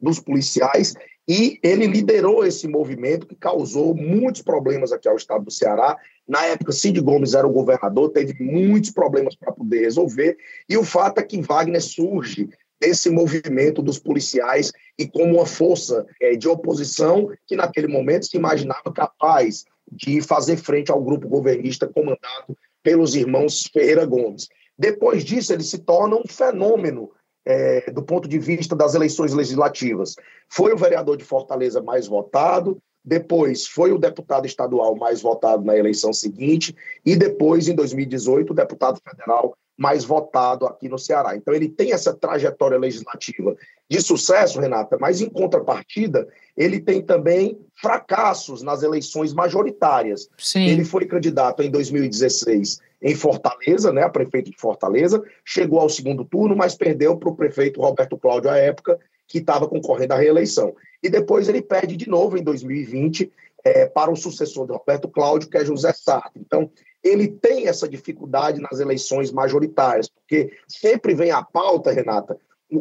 dos 0.00 0.20
policiais, 0.20 0.94
e 1.26 1.58
ele 1.62 1.86
liderou 1.86 2.44
esse 2.44 2.68
movimento 2.68 3.26
que 3.26 3.34
causou 3.34 3.94
muitos 3.94 4.42
problemas 4.42 4.92
aqui 4.92 5.08
ao 5.08 5.16
estado 5.16 5.44
do 5.44 5.50
Ceará. 5.50 5.96
Na 6.28 6.44
época, 6.44 6.72
Cid 6.72 7.00
Gomes 7.00 7.34
era 7.34 7.46
o 7.46 7.52
governador, 7.52 8.10
teve 8.10 8.34
muitos 8.42 8.90
problemas 8.90 9.34
para 9.34 9.52
poder 9.52 9.80
resolver, 9.80 10.36
e 10.68 10.76
o 10.76 10.84
fato 10.84 11.18
é 11.18 11.22
que 11.22 11.40
Wagner 11.40 11.82
surge 11.82 12.48
desse 12.80 13.08
movimento 13.08 13.80
dos 13.80 13.98
policiais 13.98 14.70
e 14.98 15.06
como 15.06 15.36
uma 15.36 15.46
força 15.46 16.04
é, 16.20 16.36
de 16.36 16.46
oposição 16.46 17.30
que 17.46 17.56
naquele 17.56 17.88
momento 17.88 18.26
se 18.26 18.36
imaginava 18.36 18.92
capaz 18.92 19.64
de 19.90 20.20
fazer 20.20 20.56
frente 20.56 20.90
ao 20.90 21.02
grupo 21.02 21.28
governista 21.28 21.86
comandado 21.86 22.56
pelos 22.82 23.14
irmãos 23.14 23.64
Ferreira 23.72 24.04
Gomes. 24.04 24.48
Depois 24.78 25.24
disso, 25.24 25.52
ele 25.52 25.62
se 25.62 25.78
torna 25.78 26.16
um 26.16 26.24
fenômeno 26.28 27.10
é, 27.44 27.90
do 27.90 28.02
ponto 28.02 28.28
de 28.28 28.38
vista 28.38 28.74
das 28.74 28.94
eleições 28.94 29.32
legislativas. 29.32 30.16
Foi 30.48 30.72
o 30.72 30.76
vereador 30.76 31.16
de 31.16 31.24
Fortaleza 31.24 31.82
mais 31.82 32.06
votado, 32.06 32.78
depois 33.04 33.66
foi 33.66 33.92
o 33.92 33.98
deputado 33.98 34.46
estadual 34.46 34.96
mais 34.96 35.20
votado 35.20 35.62
na 35.62 35.76
eleição 35.76 36.12
seguinte, 36.12 36.74
e 37.04 37.14
depois, 37.14 37.68
em 37.68 37.74
2018, 37.74 38.50
o 38.50 38.54
deputado 38.54 38.98
federal 39.06 39.54
mais 39.76 40.04
votado 40.04 40.66
aqui 40.66 40.88
no 40.88 40.98
Ceará. 40.98 41.36
Então, 41.36 41.52
ele 41.52 41.68
tem 41.68 41.92
essa 41.92 42.14
trajetória 42.14 42.78
legislativa 42.78 43.56
de 43.90 44.00
sucesso, 44.00 44.60
Renata, 44.60 44.96
mas 44.98 45.20
em 45.20 45.28
contrapartida, 45.28 46.26
ele 46.56 46.80
tem 46.80 47.02
também 47.02 47.58
fracassos 47.84 48.62
nas 48.62 48.82
eleições 48.82 49.34
majoritárias. 49.34 50.30
Sim. 50.38 50.64
Ele 50.64 50.86
foi 50.86 51.04
candidato 51.04 51.62
em 51.62 51.70
2016 51.70 52.80
em 53.02 53.14
Fortaleza, 53.14 53.92
né, 53.92 54.02
a 54.02 54.08
prefeito 54.08 54.50
de 54.50 54.56
Fortaleza, 54.56 55.22
chegou 55.44 55.78
ao 55.78 55.90
segundo 55.90 56.24
turno, 56.24 56.56
mas 56.56 56.74
perdeu 56.74 57.14
para 57.18 57.28
o 57.28 57.36
prefeito 57.36 57.82
Roberto 57.82 58.16
Cláudio 58.16 58.48
à 58.48 58.56
época, 58.56 58.98
que 59.28 59.36
estava 59.36 59.68
concorrendo 59.68 60.14
à 60.14 60.16
reeleição. 60.16 60.74
E 61.02 61.10
depois 61.10 61.46
ele 61.46 61.60
perde 61.60 61.94
de 61.98 62.08
novo 62.08 62.38
em 62.38 62.42
2020 62.42 63.30
é, 63.62 63.84
para 63.84 64.10
o 64.10 64.16
sucessor 64.16 64.66
de 64.66 64.72
Roberto 64.72 65.06
Cláudio, 65.06 65.50
que 65.50 65.58
é 65.58 65.64
José 65.64 65.92
Sarto. 65.92 66.38
Então, 66.38 66.70
ele 67.02 67.28
tem 67.28 67.68
essa 67.68 67.86
dificuldade 67.86 68.62
nas 68.62 68.80
eleições 68.80 69.30
majoritárias, 69.30 70.08
porque 70.08 70.50
sempre 70.66 71.14
vem 71.14 71.30
à 71.30 71.42
pauta, 71.42 71.92
Renata, 71.92 72.38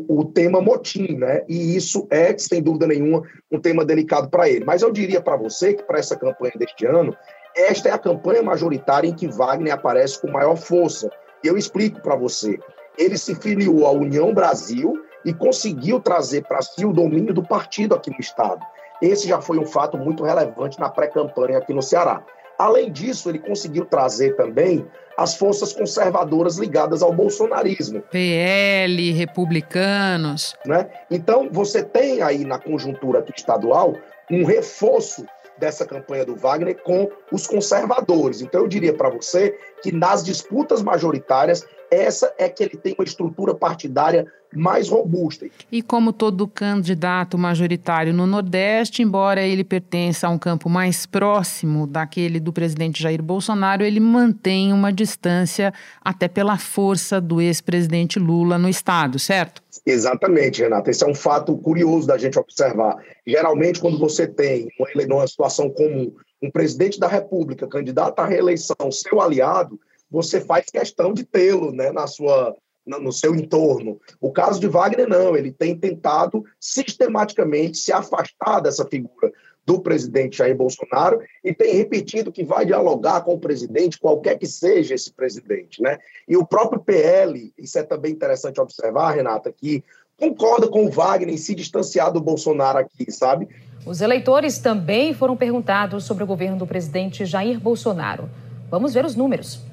o, 0.07 0.25
tema 0.25 0.61
motim, 0.61 1.15
né? 1.15 1.43
E 1.47 1.75
isso 1.75 2.07
é, 2.09 2.37
sem 2.37 2.61
dúvida 2.61 2.87
nenhuma, 2.87 3.23
um 3.51 3.59
tema 3.59 3.85
delicado 3.85 4.29
para 4.29 4.49
ele. 4.49 4.65
Mas 4.65 4.81
eu 4.81 4.91
diria 4.91 5.21
para 5.21 5.35
você 5.35 5.73
que 5.73 5.83
para 5.83 5.99
essa 5.99 6.15
campanha 6.15 6.53
deste 6.55 6.85
ano, 6.85 7.15
esta 7.55 7.89
é 7.89 7.91
a 7.91 7.97
campanha 7.97 8.41
majoritária 8.41 9.07
em 9.07 9.13
que 9.13 9.27
Wagner 9.27 9.73
aparece 9.73 10.19
com 10.21 10.31
maior 10.31 10.55
força. 10.55 11.09
E 11.43 11.47
eu 11.47 11.57
explico 11.57 12.01
para 12.01 12.15
você. 12.15 12.57
Ele 12.97 13.17
se 13.17 13.35
filiou 13.35 13.85
à 13.85 13.91
União 13.91 14.33
Brasil 14.33 14.93
e 15.25 15.33
conseguiu 15.33 15.99
trazer 15.99 16.43
para 16.43 16.61
si 16.61 16.85
o 16.85 16.93
domínio 16.93 17.33
do 17.33 17.43
partido 17.43 17.95
aqui 17.95 18.09
no 18.09 18.19
Estado. 18.19 18.63
Esse 19.01 19.27
já 19.27 19.41
foi 19.41 19.57
um 19.57 19.65
fato 19.65 19.97
muito 19.97 20.23
relevante 20.23 20.79
na 20.79 20.89
pré-campanha 20.89 21.57
aqui 21.57 21.73
no 21.73 21.81
Ceará. 21.81 22.23
Além 22.57 22.91
disso, 22.91 23.29
ele 23.29 23.39
conseguiu 23.39 23.85
trazer 23.85 24.35
também 24.35 24.85
as 25.17 25.35
forças 25.35 25.73
conservadoras 25.73 26.57
ligadas 26.57 27.03
ao 27.03 27.13
bolsonarismo. 27.13 28.01
PL, 28.11 29.11
republicanos. 29.11 30.55
Né? 30.65 30.89
Então, 31.09 31.49
você 31.51 31.83
tem 31.83 32.21
aí 32.21 32.43
na 32.45 32.57
conjuntura 32.57 33.23
estadual 33.35 33.95
um 34.31 34.43
reforço 34.43 35.25
dessa 35.57 35.85
campanha 35.85 36.25
do 36.25 36.35
Wagner 36.35 36.81
com 36.83 37.09
os 37.31 37.45
conservadores. 37.45 38.41
Então, 38.41 38.61
eu 38.61 38.67
diria 38.67 38.93
para 38.93 39.09
você 39.09 39.55
que 39.81 39.91
nas 39.91 40.23
disputas 40.23 40.81
majoritárias, 40.81 41.65
essa 41.93 42.33
é 42.37 42.49
que 42.49 42.63
ele 42.63 42.77
tem 42.77 42.95
uma 42.97 43.03
estrutura 43.03 43.53
partidária 43.53 44.25
mais 44.55 44.87
robusta. 44.89 45.47
E 45.71 45.81
como 45.81 46.13
todo 46.13 46.47
candidato 46.47 47.37
majoritário 47.37 48.13
no 48.13 48.27
Nordeste, 48.27 49.01
embora 49.01 49.41
ele 49.41 49.63
pertença 49.63 50.27
a 50.27 50.29
um 50.29 50.37
campo 50.37 50.69
mais 50.69 51.05
próximo 51.05 51.87
daquele 51.87 52.39
do 52.39 52.53
presidente 52.53 53.01
Jair 53.01 53.21
Bolsonaro, 53.21 53.83
ele 53.83 53.99
mantém 53.99 54.71
uma 54.71 54.93
distância 54.93 55.73
até 56.01 56.27
pela 56.27 56.57
força 56.57 57.19
do 57.19 57.41
ex-presidente 57.41 58.19
Lula 58.19 58.57
no 58.57 58.69
estado, 58.69 59.17
certo? 59.17 59.61
Exatamente, 59.85 60.61
Renata. 60.61 60.91
Esse 60.91 61.03
é 61.03 61.07
um 61.07 61.15
fato 61.15 61.57
curioso 61.57 62.07
da 62.07 62.17
gente 62.17 62.37
observar. 62.39 62.97
Geralmente, 63.25 63.79
quando 63.79 63.97
você 63.97 64.27
tem 64.27 64.67
uma, 64.79 65.15
uma 65.15 65.27
situação 65.27 65.69
comum, 65.69 66.13
um 66.41 66.51
presidente 66.51 66.99
da 66.99 67.07
República, 67.07 67.67
candidato 67.67 68.19
à 68.19 68.25
reeleição, 68.25 68.91
seu 68.91 69.21
aliado, 69.21 69.79
você 70.13 70.39
faz 70.39 70.67
questão 70.67 71.11
de 71.11 71.23
tê-lo 71.23 71.71
né, 71.71 71.91
na 71.91 72.05
sua, 72.05 72.55
no 72.85 73.11
seu 73.11 73.33
entorno. 73.33 73.99
O 74.21 74.31
caso 74.31 74.59
de 74.59 74.67
Wagner, 74.67 75.09
não, 75.09 75.35
ele 75.35 75.51
tem 75.51 75.75
tentado 75.75 76.45
sistematicamente 76.59 77.79
se 77.79 77.91
afastar 77.91 78.59
dessa 78.59 78.85
figura 78.85 79.31
do 79.65 79.79
presidente 79.79 80.37
Jair 80.37 80.55
Bolsonaro 80.55 81.21
e 81.43 81.51
tem 81.51 81.73
repetido 81.75 82.31
que 82.31 82.43
vai 82.43 82.63
dialogar 82.63 83.21
com 83.21 83.33
o 83.33 83.39
presidente, 83.39 83.97
qualquer 83.97 84.37
que 84.37 84.45
seja 84.45 84.93
esse 84.93 85.11
presidente. 85.11 85.81
Né? 85.81 85.97
E 86.27 86.37
o 86.37 86.45
próprio 86.45 86.81
PL, 86.81 87.51
isso 87.57 87.79
é 87.79 87.83
também 87.83 88.11
interessante 88.11 88.61
observar, 88.61 89.15
Renata, 89.15 89.51
que 89.51 89.83
concorda 90.15 90.67
com 90.67 90.85
o 90.85 90.91
Wagner 90.91 91.33
em 91.33 91.37
se 91.37 91.55
distanciar 91.55 92.11
do 92.11 92.21
Bolsonaro 92.21 92.77
aqui, 92.77 93.11
sabe? 93.11 93.47
Os 93.83 93.99
eleitores 93.99 94.59
também 94.59 95.13
foram 95.13 95.35
perguntados 95.35 96.03
sobre 96.03 96.23
o 96.23 96.27
governo 96.27 96.57
do 96.57 96.67
presidente 96.67 97.25
Jair 97.25 97.59
Bolsonaro. 97.59 98.29
Vamos 98.69 98.93
ver 98.93 99.05
os 99.05 99.15
números. 99.15 99.72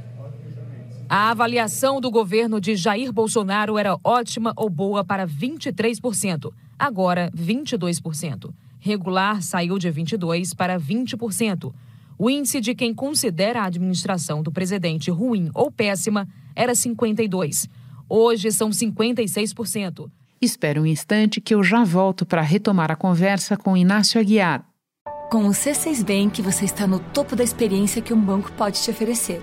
A 1.12 1.31
avaliação 1.31 2.00
do 2.00 2.09
governo 2.09 2.61
de 2.61 2.76
Jair 2.76 3.12
Bolsonaro 3.12 3.76
era 3.76 3.99
ótima 4.05 4.52
ou 4.55 4.71
boa 4.71 5.02
para 5.02 5.26
23%, 5.26 6.52
agora 6.79 7.33
22%. 7.37 8.55
Regular 8.79 9.43
saiu 9.43 9.76
de 9.76 9.90
22% 9.90 10.55
para 10.55 10.79
20%. 10.79 11.75
O 12.17 12.31
índice 12.31 12.61
de 12.61 12.76
quem 12.76 12.95
considera 12.95 13.62
a 13.62 13.64
administração 13.64 14.40
do 14.40 14.52
presidente 14.52 15.11
ruim 15.11 15.50
ou 15.52 15.69
péssima 15.73 16.29
era 16.55 16.75
52%. 16.75 17.69
Hoje 18.09 18.52
são 18.52 18.71
56%. 18.71 20.09
Espera 20.40 20.81
um 20.81 20.87
instante 20.87 21.40
que 21.40 21.57
eu 21.57 21.64
já 21.64 21.83
volto 21.83 22.25
para 22.25 22.40
retomar 22.40 22.93
a 22.93 22.95
conversa 22.95 23.57
com 23.57 23.76
Inácio 23.76 24.21
Aguiar. 24.21 24.64
Com 25.29 25.47
o 25.47 25.50
C6 25.50 26.05
Bank, 26.05 26.40
você 26.40 26.64
está 26.67 26.87
no 26.87 27.00
topo 27.00 27.35
da 27.35 27.43
experiência 27.43 28.00
que 28.00 28.14
um 28.14 28.21
banco 28.21 28.52
pode 28.52 28.81
te 28.81 28.93
oferecer. 28.93 29.43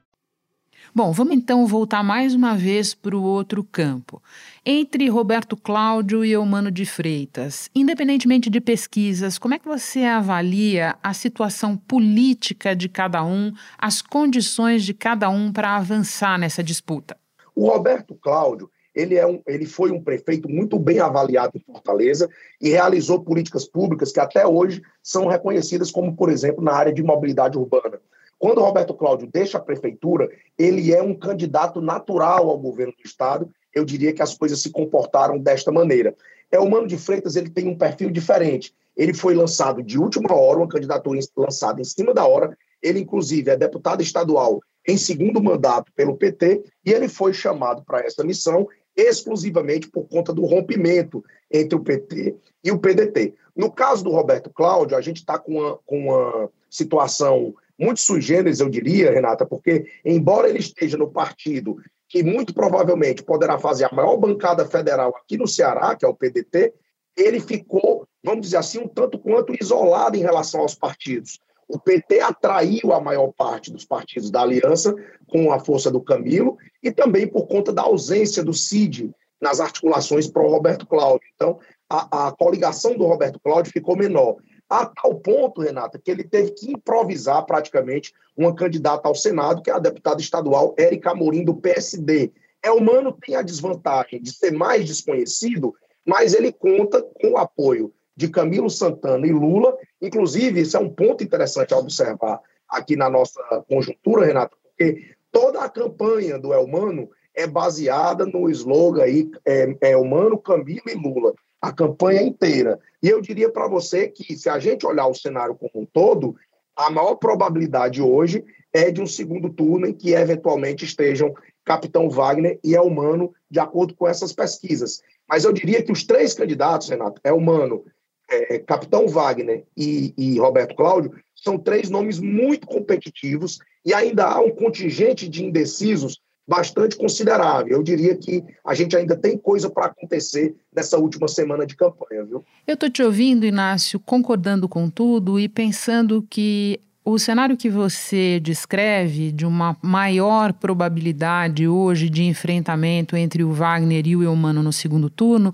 Bom, 0.93 1.13
vamos 1.13 1.37
então 1.37 1.65
voltar 1.65 2.03
mais 2.03 2.35
uma 2.35 2.53
vez 2.53 2.93
para 2.93 3.15
o 3.15 3.23
outro 3.23 3.63
campo. 3.63 4.21
Entre 4.65 5.07
Roberto 5.07 5.55
Cláudio 5.55 6.25
e 6.25 6.33
Eumano 6.33 6.69
de 6.69 6.85
Freitas, 6.85 7.69
independentemente 7.73 8.49
de 8.49 8.59
pesquisas, 8.59 9.37
como 9.37 9.53
é 9.53 9.59
que 9.59 9.69
você 9.69 10.03
avalia 10.03 10.97
a 11.01 11.13
situação 11.13 11.77
política 11.77 12.75
de 12.75 12.89
cada 12.89 13.23
um, 13.23 13.53
as 13.77 14.01
condições 14.01 14.83
de 14.83 14.93
cada 14.93 15.29
um 15.29 15.53
para 15.53 15.77
avançar 15.77 16.37
nessa 16.37 16.61
disputa? 16.61 17.15
O 17.55 17.69
Roberto 17.69 18.13
Cláudio, 18.15 18.69
ele, 18.93 19.15
é 19.15 19.25
um, 19.25 19.41
ele 19.47 19.65
foi 19.65 19.91
um 19.91 20.03
prefeito 20.03 20.49
muito 20.49 20.77
bem 20.77 20.99
avaliado 20.99 21.53
em 21.55 21.61
Fortaleza 21.61 22.29
e 22.59 22.67
realizou 22.67 23.23
políticas 23.23 23.65
públicas 23.65 24.11
que 24.11 24.19
até 24.19 24.45
hoje 24.45 24.81
são 25.01 25.25
reconhecidas 25.27 25.89
como, 25.89 26.17
por 26.17 26.29
exemplo, 26.29 26.61
na 26.61 26.73
área 26.73 26.93
de 26.93 27.01
mobilidade 27.01 27.57
urbana. 27.57 27.97
Quando 28.41 28.57
o 28.57 28.63
Roberto 28.63 28.95
Cláudio 28.95 29.29
deixa 29.31 29.59
a 29.59 29.61
prefeitura, 29.61 30.27
ele 30.57 30.91
é 30.91 30.99
um 30.99 31.13
candidato 31.13 31.79
natural 31.79 32.49
ao 32.49 32.57
governo 32.57 32.91
do 32.91 33.05
Estado. 33.05 33.47
Eu 33.71 33.85
diria 33.85 34.11
que 34.11 34.23
as 34.23 34.33
coisas 34.33 34.59
se 34.59 34.71
comportaram 34.71 35.37
desta 35.37 35.71
maneira. 35.71 36.15
É 36.49 36.59
o 36.59 36.67
Mano 36.67 36.87
de 36.87 36.97
Freitas, 36.97 37.35
ele 37.35 37.51
tem 37.51 37.67
um 37.67 37.77
perfil 37.77 38.09
diferente. 38.09 38.73
Ele 38.97 39.13
foi 39.13 39.35
lançado 39.35 39.83
de 39.83 39.99
última 39.99 40.33
hora, 40.33 40.57
uma 40.57 40.67
candidatura 40.67 41.19
lançada 41.37 41.81
em 41.81 41.83
cima 41.83 42.15
da 42.15 42.25
hora. 42.25 42.57
Ele, 42.81 43.01
inclusive, 43.01 43.51
é 43.51 43.55
deputado 43.55 44.01
estadual 44.01 44.59
em 44.87 44.97
segundo 44.97 45.39
mandato 45.39 45.91
pelo 45.93 46.17
PT 46.17 46.63
e 46.83 46.91
ele 46.91 47.07
foi 47.07 47.33
chamado 47.33 47.83
para 47.83 47.99
essa 47.99 48.23
missão 48.23 48.67
exclusivamente 48.97 49.87
por 49.87 50.07
conta 50.07 50.33
do 50.33 50.45
rompimento 50.45 51.23
entre 51.51 51.77
o 51.77 51.83
PT 51.83 52.35
e 52.63 52.71
o 52.71 52.79
PDT. 52.79 53.35
No 53.55 53.71
caso 53.71 54.03
do 54.03 54.09
Roberto 54.09 54.49
Cláudio, 54.49 54.97
a 54.97 55.01
gente 55.01 55.17
está 55.17 55.37
com 55.37 55.59
uma, 55.59 55.77
com 55.85 56.07
uma 56.07 56.49
situação 56.71 57.53
muito 57.81 57.99
sui 57.99 58.21
generis, 58.21 58.59
eu 58.59 58.69
diria, 58.69 59.11
Renata, 59.11 59.45
porque, 59.45 59.85
embora 60.05 60.47
ele 60.47 60.59
esteja 60.59 60.97
no 60.97 61.11
partido 61.11 61.77
que 62.07 62.21
muito 62.21 62.53
provavelmente 62.53 63.23
poderá 63.23 63.57
fazer 63.57 63.85
a 63.85 63.95
maior 63.95 64.17
bancada 64.17 64.65
federal 64.65 65.15
aqui 65.15 65.37
no 65.37 65.47
Ceará, 65.47 65.95
que 65.95 66.05
é 66.05 66.07
o 66.07 66.13
PDT, 66.13 66.73
ele 67.17 67.39
ficou, 67.39 68.05
vamos 68.23 68.41
dizer 68.41 68.57
assim, 68.57 68.79
um 68.79 68.87
tanto 68.87 69.17
quanto 69.17 69.55
isolado 69.59 70.15
em 70.15 70.21
relação 70.21 70.61
aos 70.61 70.75
partidos. 70.75 71.39
O 71.67 71.79
PT 71.79 72.19
atraiu 72.19 72.91
a 72.93 72.99
maior 72.99 73.31
parte 73.31 73.71
dos 73.71 73.85
partidos 73.85 74.29
da 74.29 74.41
aliança 74.41 74.93
com 75.27 75.51
a 75.51 75.59
força 75.59 75.89
do 75.89 76.01
Camilo 76.01 76.57
e 76.83 76.91
também 76.91 77.25
por 77.25 77.47
conta 77.47 77.71
da 77.71 77.83
ausência 77.83 78.43
do 78.43 78.53
CID 78.53 79.09
nas 79.41 79.59
articulações 79.59 80.27
para 80.27 80.43
o 80.43 80.51
Roberto 80.51 80.85
Cláudio. 80.85 81.27
Então, 81.33 81.59
a, 81.89 82.27
a 82.27 82.31
coligação 82.31 82.95
do 82.95 83.05
Roberto 83.05 83.39
Cláudio 83.39 83.71
ficou 83.71 83.95
menor 83.95 84.35
a 84.71 84.85
tal 84.85 85.15
ponto, 85.15 85.59
Renata, 85.59 85.99
que 85.99 86.09
ele 86.09 86.23
teve 86.23 86.51
que 86.51 86.71
improvisar 86.71 87.45
praticamente 87.45 88.13
uma 88.37 88.55
candidata 88.55 89.05
ao 89.05 89.13
Senado, 89.13 89.61
que 89.61 89.69
é 89.69 89.73
a 89.73 89.79
deputada 89.79 90.21
estadual 90.21 90.73
Érica 90.77 91.11
Amorim, 91.11 91.43
do 91.43 91.53
PSD. 91.53 92.31
Elmano 92.63 93.11
tem 93.11 93.35
a 93.35 93.41
desvantagem 93.41 94.21
de 94.21 94.31
ser 94.31 94.51
mais 94.51 94.85
desconhecido, 94.85 95.75
mas 96.05 96.33
ele 96.33 96.53
conta 96.53 97.01
com 97.01 97.31
o 97.31 97.37
apoio 97.37 97.93
de 98.15 98.29
Camilo 98.29 98.69
Santana 98.69 99.27
e 99.27 99.33
Lula. 99.33 99.77
Inclusive, 100.01 100.61
isso 100.61 100.77
é 100.77 100.79
um 100.79 100.89
ponto 100.89 101.21
interessante 101.21 101.73
a 101.73 101.77
observar 101.77 102.39
aqui 102.69 102.95
na 102.95 103.09
nossa 103.09 103.41
conjuntura, 103.67 104.25
Renata, 104.25 104.55
porque 104.63 105.15
toda 105.29 105.59
a 105.59 105.69
campanha 105.69 106.39
do 106.39 106.53
Elmano 106.53 107.09
é 107.35 107.45
baseada 107.45 108.25
no 108.25 108.49
slogan 108.49 109.03
aí, 109.03 109.29
é, 109.43 109.75
é 109.81 109.91
Elmano, 109.91 110.37
Camilo 110.37 110.87
e 110.87 110.93
Lula 110.93 111.33
a 111.61 111.71
campanha 111.71 112.21
inteira. 112.21 112.79
E 113.03 113.07
eu 113.07 113.21
diria 113.21 113.49
para 113.51 113.67
você 113.67 114.07
que, 114.07 114.35
se 114.35 114.49
a 114.49 114.57
gente 114.57 114.85
olhar 114.85 115.07
o 115.07 115.13
cenário 115.13 115.55
como 115.55 115.71
um 115.75 115.85
todo, 115.85 116.35
a 116.75 116.89
maior 116.89 117.15
probabilidade 117.15 118.01
hoje 118.01 118.43
é 118.73 118.89
de 118.89 119.01
um 119.01 119.05
segundo 119.05 119.49
turno 119.49 119.85
em 119.85 119.93
que 119.93 120.13
eventualmente 120.13 120.85
estejam 120.85 121.33
Capitão 121.63 122.09
Wagner 122.09 122.59
e 122.63 122.75
Elmano, 122.75 123.33
de 123.49 123.59
acordo 123.59 123.93
com 123.93 124.07
essas 124.07 124.33
pesquisas. 124.33 125.01
Mas 125.27 125.43
eu 125.43 125.53
diria 125.53 125.83
que 125.83 125.91
os 125.91 126.03
três 126.03 126.33
candidatos, 126.33 126.89
Renato, 126.89 127.21
Elmano, 127.23 127.85
é, 128.29 128.59
Capitão 128.59 129.07
Wagner 129.07 129.65
e, 129.77 130.13
e 130.17 130.39
Roberto 130.39 130.75
Cláudio, 130.75 131.13
são 131.35 131.57
três 131.57 131.89
nomes 131.89 132.19
muito 132.19 132.65
competitivos 132.65 133.59
e 133.85 133.93
ainda 133.93 134.25
há 134.25 134.39
um 134.39 134.51
contingente 134.51 135.27
de 135.27 135.43
indecisos 135.43 136.19
bastante 136.51 136.97
considerável. 136.97 137.77
Eu 137.77 137.81
diria 137.81 138.13
que 138.13 138.43
a 138.67 138.75
gente 138.75 138.93
ainda 138.97 139.15
tem 139.15 139.37
coisa 139.37 139.69
para 139.69 139.85
acontecer 139.85 140.53
nessa 140.75 140.97
última 140.97 141.25
semana 141.29 141.65
de 141.65 141.77
campanha, 141.77 142.25
viu? 142.25 142.43
Eu 142.67 142.73
estou 142.73 142.89
te 142.89 143.01
ouvindo, 143.01 143.45
Inácio, 143.45 143.97
concordando 144.01 144.67
com 144.67 144.89
tudo 144.89 145.39
e 145.39 145.47
pensando 145.47 146.21
que 146.29 146.81
o 147.05 147.17
cenário 147.17 147.55
que 147.55 147.69
você 147.69 148.37
descreve 148.41 149.31
de 149.31 149.45
uma 149.45 149.77
maior 149.81 150.51
probabilidade 150.51 151.65
hoje 151.69 152.09
de 152.09 152.25
enfrentamento 152.25 153.15
entre 153.15 153.45
o 153.45 153.53
Wagner 153.53 154.05
e 154.05 154.17
o 154.17 154.21
Eumano 154.21 154.61
no 154.61 154.73
segundo 154.73 155.09
turno 155.09 155.53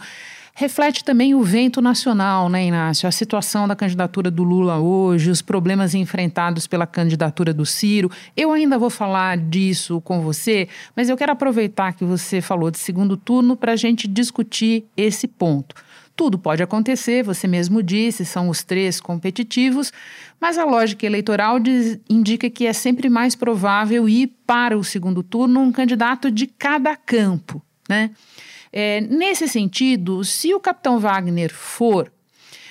reflete 0.60 1.04
também 1.04 1.36
o 1.36 1.44
vento 1.44 1.84
nacional, 1.84 2.50
né, 2.50 2.66
Inácio? 2.66 3.08
A 3.08 3.12
situação 3.12 3.68
da 3.68 3.76
candidatura 3.76 4.32
do 4.32 4.44
Lula 4.44 4.80
hoje, 4.80 5.30
os 5.30 5.40
problemas 5.40 5.94
enfrentados 5.94 6.66
pela 6.66 6.88
candidatura 6.88 7.54
do 7.54 7.64
Ciro. 7.64 8.10
Eu 8.36 8.52
ainda 8.52 8.76
vou 8.80 8.90
falar 8.90 9.38
disso 9.38 10.02
com 10.02 10.20
você, 10.20 10.68
mas 10.96 11.10
eu 11.10 11.16
quero 11.16 11.32
aproveitar 11.32 11.94
que 11.94 12.04
você 12.04 12.42
falou 12.42 12.72
de 12.72 12.80
segundo 12.80 13.16
turno 13.16 13.56
para 13.56 13.74
a 13.74 13.76
gente 13.76 14.08
discutir 14.08 14.86
esse 14.98 15.28
ponto. 15.28 15.76
Tudo 16.16 16.40
pode 16.40 16.64
acontecer, 16.64 17.24
você 17.24 17.48
mesmo 17.48 17.84
disse, 17.84 18.26
são 18.26 18.50
os 18.50 18.64
três 18.64 19.00
competitivos, 19.00 19.94
mas 20.42 20.58
a 20.58 20.66
lógica 20.66 21.06
eleitoral 21.06 21.60
diz, 21.60 22.00
indica 22.10 22.50
que 22.50 22.66
é 22.66 22.74
sempre 22.74 23.12
mais 23.12 23.36
provável 23.36 24.10
ir 24.10 24.34
para 24.48 24.76
o 24.76 24.84
segundo 24.84 25.22
turno 25.22 25.60
um 25.60 25.72
candidato 25.72 26.32
de 26.32 26.48
cada 26.48 26.96
campo, 26.96 27.62
né? 27.88 28.10
É, 28.72 29.02
nesse 29.02 29.48
sentido, 29.48 30.24
se 30.24 30.54
o 30.54 30.60
capitão 30.60 31.00
Wagner 31.00 31.54
for, 31.54 32.12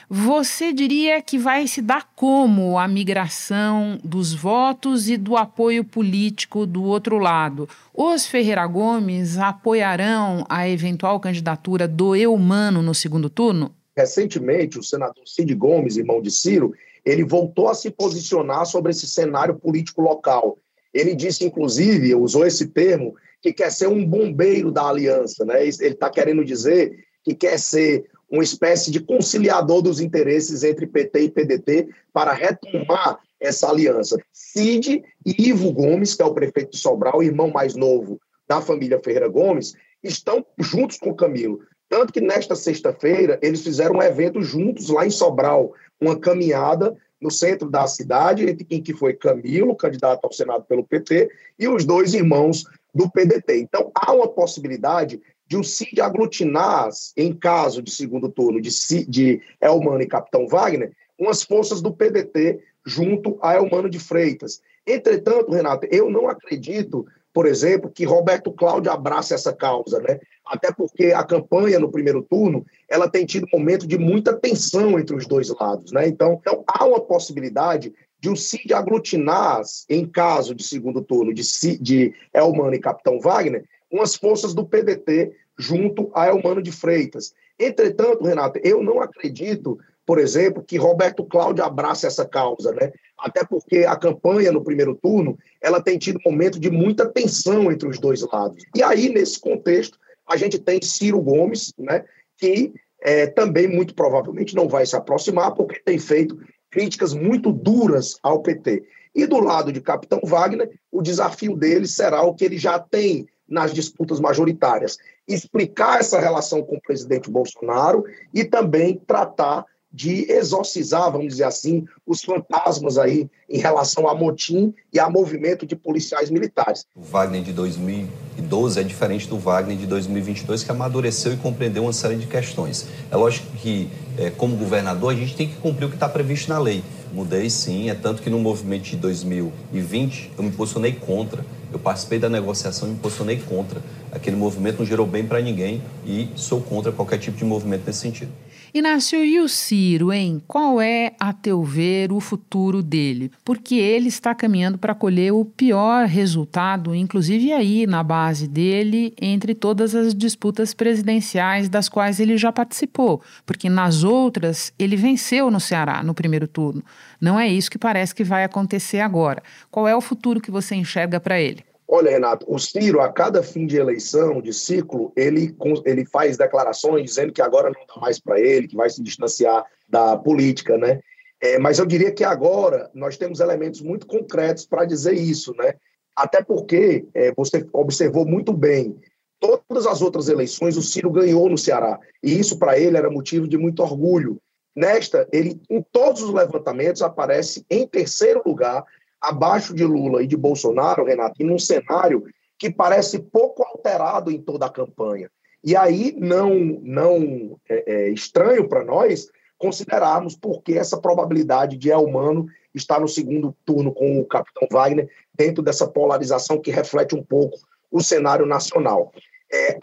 você 0.08 0.72
diria 0.72 1.20
que 1.20 1.36
vai 1.36 1.66
se 1.66 1.82
dar 1.82 2.12
como 2.14 2.78
a 2.78 2.86
migração 2.86 3.98
dos 4.04 4.32
votos 4.32 5.08
e 5.08 5.16
do 5.16 5.36
apoio 5.36 5.82
político 5.82 6.64
do 6.64 6.84
outro 6.84 7.18
lado? 7.18 7.68
Os 7.92 8.24
Ferreira 8.24 8.64
Gomes 8.68 9.36
apoiarão 9.36 10.44
a 10.48 10.68
eventual 10.68 11.18
candidatura 11.18 11.88
do 11.88 12.14
Eumano 12.14 12.82
no 12.82 12.94
segundo 12.94 13.28
turno? 13.28 13.74
Recentemente, 13.96 14.78
o 14.78 14.82
senador 14.82 15.26
Cid 15.26 15.52
Gomes, 15.54 15.96
irmão 15.96 16.22
de 16.22 16.30
Ciro, 16.30 16.72
ele 17.04 17.24
voltou 17.24 17.68
a 17.68 17.74
se 17.74 17.90
posicionar 17.90 18.64
sobre 18.64 18.92
esse 18.92 19.08
cenário 19.08 19.56
político 19.56 20.00
local. 20.02 20.58
Ele 20.94 21.16
disse, 21.16 21.44
inclusive, 21.44 22.14
usou 22.14 22.46
esse 22.46 22.68
termo, 22.68 23.16
que 23.46 23.52
quer 23.52 23.70
ser 23.70 23.86
um 23.86 24.04
bombeiro 24.04 24.72
da 24.72 24.88
aliança, 24.88 25.44
né? 25.44 25.62
Ele 25.62 25.70
está 25.70 26.10
querendo 26.10 26.44
dizer 26.44 26.92
que 27.22 27.32
quer 27.32 27.58
ser 27.58 28.04
uma 28.28 28.42
espécie 28.42 28.90
de 28.90 28.98
conciliador 28.98 29.80
dos 29.80 30.00
interesses 30.00 30.64
entre 30.64 30.86
PT 30.86 31.20
e 31.20 31.30
PDT 31.30 31.88
para 32.12 32.32
retomar 32.32 33.20
essa 33.38 33.68
aliança. 33.68 34.18
Cid 34.32 35.04
e 35.24 35.48
Ivo 35.48 35.72
Gomes, 35.72 36.14
que 36.14 36.22
é 36.22 36.24
o 36.24 36.34
prefeito 36.34 36.72
de 36.72 36.78
Sobral, 36.78 37.22
irmão 37.22 37.48
mais 37.48 37.76
novo 37.76 38.20
da 38.48 38.60
família 38.60 39.00
Ferreira 39.02 39.28
Gomes, 39.28 39.74
estão 40.02 40.44
juntos 40.58 40.98
com 40.98 41.14
Camilo. 41.14 41.60
Tanto 41.88 42.12
que 42.12 42.20
nesta 42.20 42.56
sexta-feira 42.56 43.38
eles 43.40 43.62
fizeram 43.62 43.96
um 43.96 44.02
evento 44.02 44.42
juntos 44.42 44.88
lá 44.88 45.06
em 45.06 45.10
Sobral, 45.10 45.72
uma 46.00 46.18
caminhada 46.18 46.96
no 47.20 47.30
centro 47.30 47.70
da 47.70 47.86
cidade, 47.86 48.54
quem 48.56 48.82
que 48.82 48.92
foi 48.92 49.14
Camilo, 49.14 49.76
candidato 49.76 50.24
ao 50.24 50.32
Senado 50.32 50.64
pelo 50.64 50.84
PT, 50.84 51.30
e 51.58 51.68
os 51.68 51.84
dois 51.84 52.12
irmãos 52.12 52.64
do 52.96 53.10
PDT. 53.10 53.58
Então, 53.58 53.90
há 53.94 54.10
uma 54.10 54.26
possibilidade 54.26 55.20
de 55.46 55.58
o 55.58 55.62
CID 55.62 56.00
aglutinar, 56.00 56.88
em 57.14 57.32
caso 57.32 57.82
de 57.82 57.90
segundo 57.90 58.30
turno, 58.30 58.58
de, 58.58 58.70
de 59.06 59.40
Elmano 59.60 60.00
e 60.00 60.06
Capitão 60.06 60.48
Wagner, 60.48 60.92
umas 61.18 61.42
forças 61.42 61.82
do 61.82 61.92
PDT 61.92 62.58
junto 62.84 63.38
a 63.42 63.54
Elmano 63.54 63.90
de 63.90 63.98
Freitas. 63.98 64.62
Entretanto, 64.86 65.52
Renato, 65.52 65.86
eu 65.90 66.10
não 66.10 66.26
acredito, 66.26 67.06
por 67.34 67.46
exemplo, 67.46 67.90
que 67.90 68.04
Roberto 68.04 68.50
Cláudio 68.50 68.90
abrace 68.90 69.34
essa 69.34 69.52
causa, 69.52 70.00
né? 70.00 70.18
Até 70.46 70.72
porque 70.72 71.06
a 71.06 71.22
campanha 71.22 71.78
no 71.78 71.90
primeiro 71.90 72.22
turno, 72.22 72.64
ela 72.88 73.10
tem 73.10 73.26
tido 73.26 73.46
um 73.52 73.58
momento 73.58 73.86
de 73.86 73.98
muita 73.98 74.32
tensão 74.32 74.98
entre 74.98 75.14
os 75.14 75.26
dois 75.26 75.48
lados, 75.50 75.92
né? 75.92 76.08
Então, 76.08 76.38
então 76.40 76.64
há 76.66 76.84
uma 76.86 77.00
possibilidade 77.00 77.92
de 78.18 78.30
o 78.30 78.36
CID 78.36 78.72
aglutinar, 78.72 79.62
em 79.88 80.06
caso 80.06 80.54
de 80.54 80.64
segundo 80.64 81.02
turno, 81.02 81.32
de, 81.32 81.42
de 81.78 82.14
Elmano 82.32 82.74
e 82.74 82.80
Capitão 82.80 83.20
Wagner, 83.20 83.64
umas 83.90 84.16
forças 84.16 84.54
do 84.54 84.66
PDT 84.66 85.32
junto 85.58 86.10
a 86.14 86.28
Elmano 86.28 86.62
de 86.62 86.72
Freitas. 86.72 87.34
Entretanto, 87.58 88.24
Renato, 88.24 88.58
eu 88.62 88.82
não 88.82 89.00
acredito, 89.00 89.78
por 90.04 90.18
exemplo, 90.18 90.62
que 90.62 90.76
Roberto 90.76 91.24
Cláudio 91.24 91.64
abrace 91.64 92.06
essa 92.06 92.26
causa, 92.26 92.72
né? 92.72 92.92
Até 93.18 93.44
porque 93.44 93.78
a 93.78 93.96
campanha 93.96 94.52
no 94.52 94.62
primeiro 94.62 94.94
turno, 94.94 95.38
ela 95.60 95.80
tem 95.80 95.98
tido 95.98 96.18
um 96.18 96.30
momento 96.30 96.60
de 96.60 96.70
muita 96.70 97.06
tensão 97.06 97.72
entre 97.72 97.88
os 97.88 97.98
dois 97.98 98.20
lados. 98.20 98.62
E 98.74 98.82
aí, 98.82 99.08
nesse 99.08 99.40
contexto, 99.40 99.98
a 100.28 100.36
gente 100.36 100.58
tem 100.58 100.82
Ciro 100.82 101.20
Gomes, 101.20 101.72
né, 101.78 102.04
que 102.36 102.74
é, 103.00 103.26
também 103.26 103.68
muito 103.68 103.94
provavelmente 103.94 104.54
não 104.54 104.68
vai 104.68 104.84
se 104.84 104.96
aproximar, 104.96 105.54
porque 105.54 105.80
tem 105.84 105.98
feito 105.98 106.38
críticas 106.70 107.14
muito 107.14 107.52
duras 107.52 108.18
ao 108.22 108.42
PT. 108.42 108.84
E 109.14 109.26
do 109.26 109.38
lado 109.38 109.72
de 109.72 109.80
Capitão 109.80 110.20
Wagner, 110.22 110.70
o 110.92 111.00
desafio 111.00 111.56
dele 111.56 111.86
será 111.86 112.22
o 112.22 112.34
que 112.34 112.44
ele 112.44 112.58
já 112.58 112.78
tem 112.78 113.26
nas 113.48 113.72
disputas 113.72 114.20
majoritárias: 114.20 114.98
explicar 115.26 116.00
essa 116.00 116.20
relação 116.20 116.62
com 116.62 116.76
o 116.76 116.82
presidente 116.82 117.30
Bolsonaro 117.30 118.04
e 118.34 118.44
também 118.44 119.00
tratar 119.06 119.64
de 119.96 120.30
exorcizar, 120.30 121.10
vamos 121.10 121.28
dizer 121.28 121.44
assim, 121.44 121.86
os 122.06 122.22
fantasmas 122.22 122.98
aí 122.98 123.30
em 123.48 123.58
relação 123.58 124.06
a 124.06 124.14
motim 124.14 124.74
e 124.92 125.00
a 125.00 125.08
movimento 125.08 125.64
de 125.64 125.74
policiais 125.74 126.28
militares. 126.28 126.84
O 126.94 127.00
Wagner 127.00 127.42
de 127.42 127.54
2012 127.54 128.78
é 128.78 128.82
diferente 128.82 129.26
do 129.26 129.38
Wagner 129.38 129.74
de 129.74 129.86
2022, 129.86 130.62
que 130.62 130.70
amadureceu 130.70 131.32
e 131.32 131.38
compreendeu 131.38 131.84
uma 131.84 131.94
série 131.94 132.16
de 132.16 132.26
questões. 132.26 132.86
É 133.10 133.16
lógico 133.16 133.46
que, 133.56 133.88
é, 134.18 134.28
como 134.28 134.54
governador, 134.54 135.14
a 135.14 135.16
gente 135.16 135.34
tem 135.34 135.48
que 135.48 135.56
cumprir 135.56 135.86
o 135.86 135.88
que 135.88 135.96
está 135.96 136.10
previsto 136.10 136.50
na 136.50 136.58
lei. 136.58 136.84
Mudei 137.10 137.48
sim, 137.48 137.88
é 137.88 137.94
tanto 137.94 138.20
que 138.20 138.28
no 138.28 138.38
movimento 138.38 138.82
de 138.82 138.96
2020 138.96 140.32
eu 140.36 140.44
me 140.44 140.50
posicionei 140.50 140.92
contra. 140.92 141.42
Eu 141.72 141.78
participei 141.78 142.18
da 142.18 142.28
negociação 142.28 142.86
e 142.86 142.90
me 142.90 142.98
posicionei 142.98 143.38
contra. 143.48 143.80
Aquele 144.12 144.36
movimento 144.36 144.80
não 144.80 144.86
gerou 144.86 145.06
bem 145.06 145.24
para 145.26 145.40
ninguém 145.40 145.80
e 146.04 146.28
sou 146.36 146.60
contra 146.60 146.92
qualquer 146.92 147.18
tipo 147.18 147.38
de 147.38 147.44
movimento 147.46 147.84
nesse 147.86 148.00
sentido. 148.00 148.30
Inácio, 148.78 149.24
e 149.24 149.40
o 149.40 149.48
Ciro, 149.48 150.12
hein? 150.12 150.42
Qual 150.46 150.78
é, 150.82 151.14
a 151.18 151.32
teu 151.32 151.64
ver, 151.64 152.12
o 152.12 152.20
futuro 152.20 152.82
dele? 152.82 153.32
Porque 153.42 153.76
ele 153.76 154.08
está 154.08 154.34
caminhando 154.34 154.76
para 154.76 154.94
colher 154.94 155.32
o 155.32 155.46
pior 155.46 156.06
resultado, 156.06 156.94
inclusive 156.94 157.54
aí 157.54 157.86
na 157.86 158.02
base 158.02 158.46
dele, 158.46 159.14
entre 159.18 159.54
todas 159.54 159.94
as 159.94 160.14
disputas 160.14 160.74
presidenciais 160.74 161.70
das 161.70 161.88
quais 161.88 162.20
ele 162.20 162.36
já 162.36 162.52
participou. 162.52 163.22
Porque 163.46 163.70
nas 163.70 164.04
outras, 164.04 164.70
ele 164.78 164.94
venceu 164.94 165.50
no 165.50 165.58
Ceará, 165.58 166.02
no 166.02 166.12
primeiro 166.12 166.46
turno. 166.46 166.84
Não 167.18 167.40
é 167.40 167.48
isso 167.48 167.70
que 167.70 167.78
parece 167.78 168.14
que 168.14 168.24
vai 168.24 168.44
acontecer 168.44 169.00
agora. 169.00 169.42
Qual 169.70 169.88
é 169.88 169.96
o 169.96 170.02
futuro 170.02 170.38
que 170.38 170.50
você 170.50 170.74
enxerga 170.74 171.18
para 171.18 171.40
ele? 171.40 171.64
Olha, 171.88 172.10
Renato, 172.10 172.44
o 172.48 172.58
Ciro, 172.58 173.00
a 173.00 173.12
cada 173.12 173.42
fim 173.42 173.64
de 173.64 173.76
eleição, 173.76 174.42
de 174.42 174.52
ciclo, 174.52 175.12
ele, 175.16 175.54
ele 175.84 176.04
faz 176.04 176.36
declarações 176.36 177.04
dizendo 177.04 177.32
que 177.32 177.40
agora 177.40 177.70
não 177.70 177.86
dá 177.86 178.00
mais 178.00 178.18
para 178.18 178.40
ele, 178.40 178.66
que 178.66 178.74
vai 178.74 178.90
se 178.90 179.00
distanciar 179.00 179.64
da 179.88 180.16
política, 180.16 180.76
né? 180.76 181.00
É, 181.40 181.58
mas 181.58 181.78
eu 181.78 181.86
diria 181.86 182.10
que 182.10 182.24
agora 182.24 182.90
nós 182.92 183.16
temos 183.16 183.38
elementos 183.38 183.80
muito 183.80 184.06
concretos 184.06 184.66
para 184.66 184.84
dizer 184.84 185.14
isso, 185.14 185.54
né? 185.56 185.74
Até 186.16 186.42
porque 186.42 187.06
é, 187.14 187.32
você 187.32 187.64
observou 187.72 188.26
muito 188.26 188.52
bem, 188.52 188.98
todas 189.38 189.86
as 189.86 190.02
outras 190.02 190.28
eleições 190.28 190.76
o 190.76 190.82
Ciro 190.82 191.10
ganhou 191.10 191.48
no 191.48 191.58
Ceará, 191.58 192.00
e 192.22 192.36
isso 192.36 192.58
para 192.58 192.78
ele 192.78 192.96
era 192.96 193.10
motivo 193.10 193.46
de 193.46 193.56
muito 193.56 193.80
orgulho. 193.80 194.40
Nesta, 194.74 195.28
ele, 195.32 195.60
em 195.70 195.82
todos 195.92 196.22
os 196.22 196.32
levantamentos, 196.32 197.00
aparece 197.00 197.64
em 197.70 197.86
terceiro 197.86 198.42
lugar 198.44 198.84
abaixo 199.26 199.74
de 199.74 199.84
Lula 199.84 200.22
e 200.22 200.26
de 200.26 200.36
Bolsonaro, 200.36 201.04
Renato, 201.04 201.42
em 201.42 201.50
um 201.50 201.58
cenário 201.58 202.24
que 202.58 202.70
parece 202.70 203.18
pouco 203.18 203.62
alterado 203.64 204.30
em 204.30 204.40
toda 204.40 204.66
a 204.66 204.70
campanha. 204.70 205.28
E 205.64 205.74
aí 205.76 206.14
não, 206.16 206.54
não 206.54 207.58
é, 207.68 207.92
é 207.92 208.08
estranho 208.10 208.68
para 208.68 208.84
nós 208.84 209.28
considerarmos 209.58 210.36
porque 210.36 210.74
essa 210.74 211.00
probabilidade 211.00 211.76
de 211.76 211.90
Elmano 211.90 212.46
estar 212.72 213.00
no 213.00 213.08
segundo 213.08 213.56
turno 213.64 213.92
com 213.92 214.20
o 214.20 214.24
capitão 214.24 214.68
Wagner 214.70 215.10
dentro 215.34 215.62
dessa 215.62 215.88
polarização 215.88 216.60
que 216.60 216.70
reflete 216.70 217.16
um 217.16 217.22
pouco 217.22 217.58
o 217.90 218.00
cenário 218.00 218.46
nacional. 218.46 219.12
É, 219.52 219.76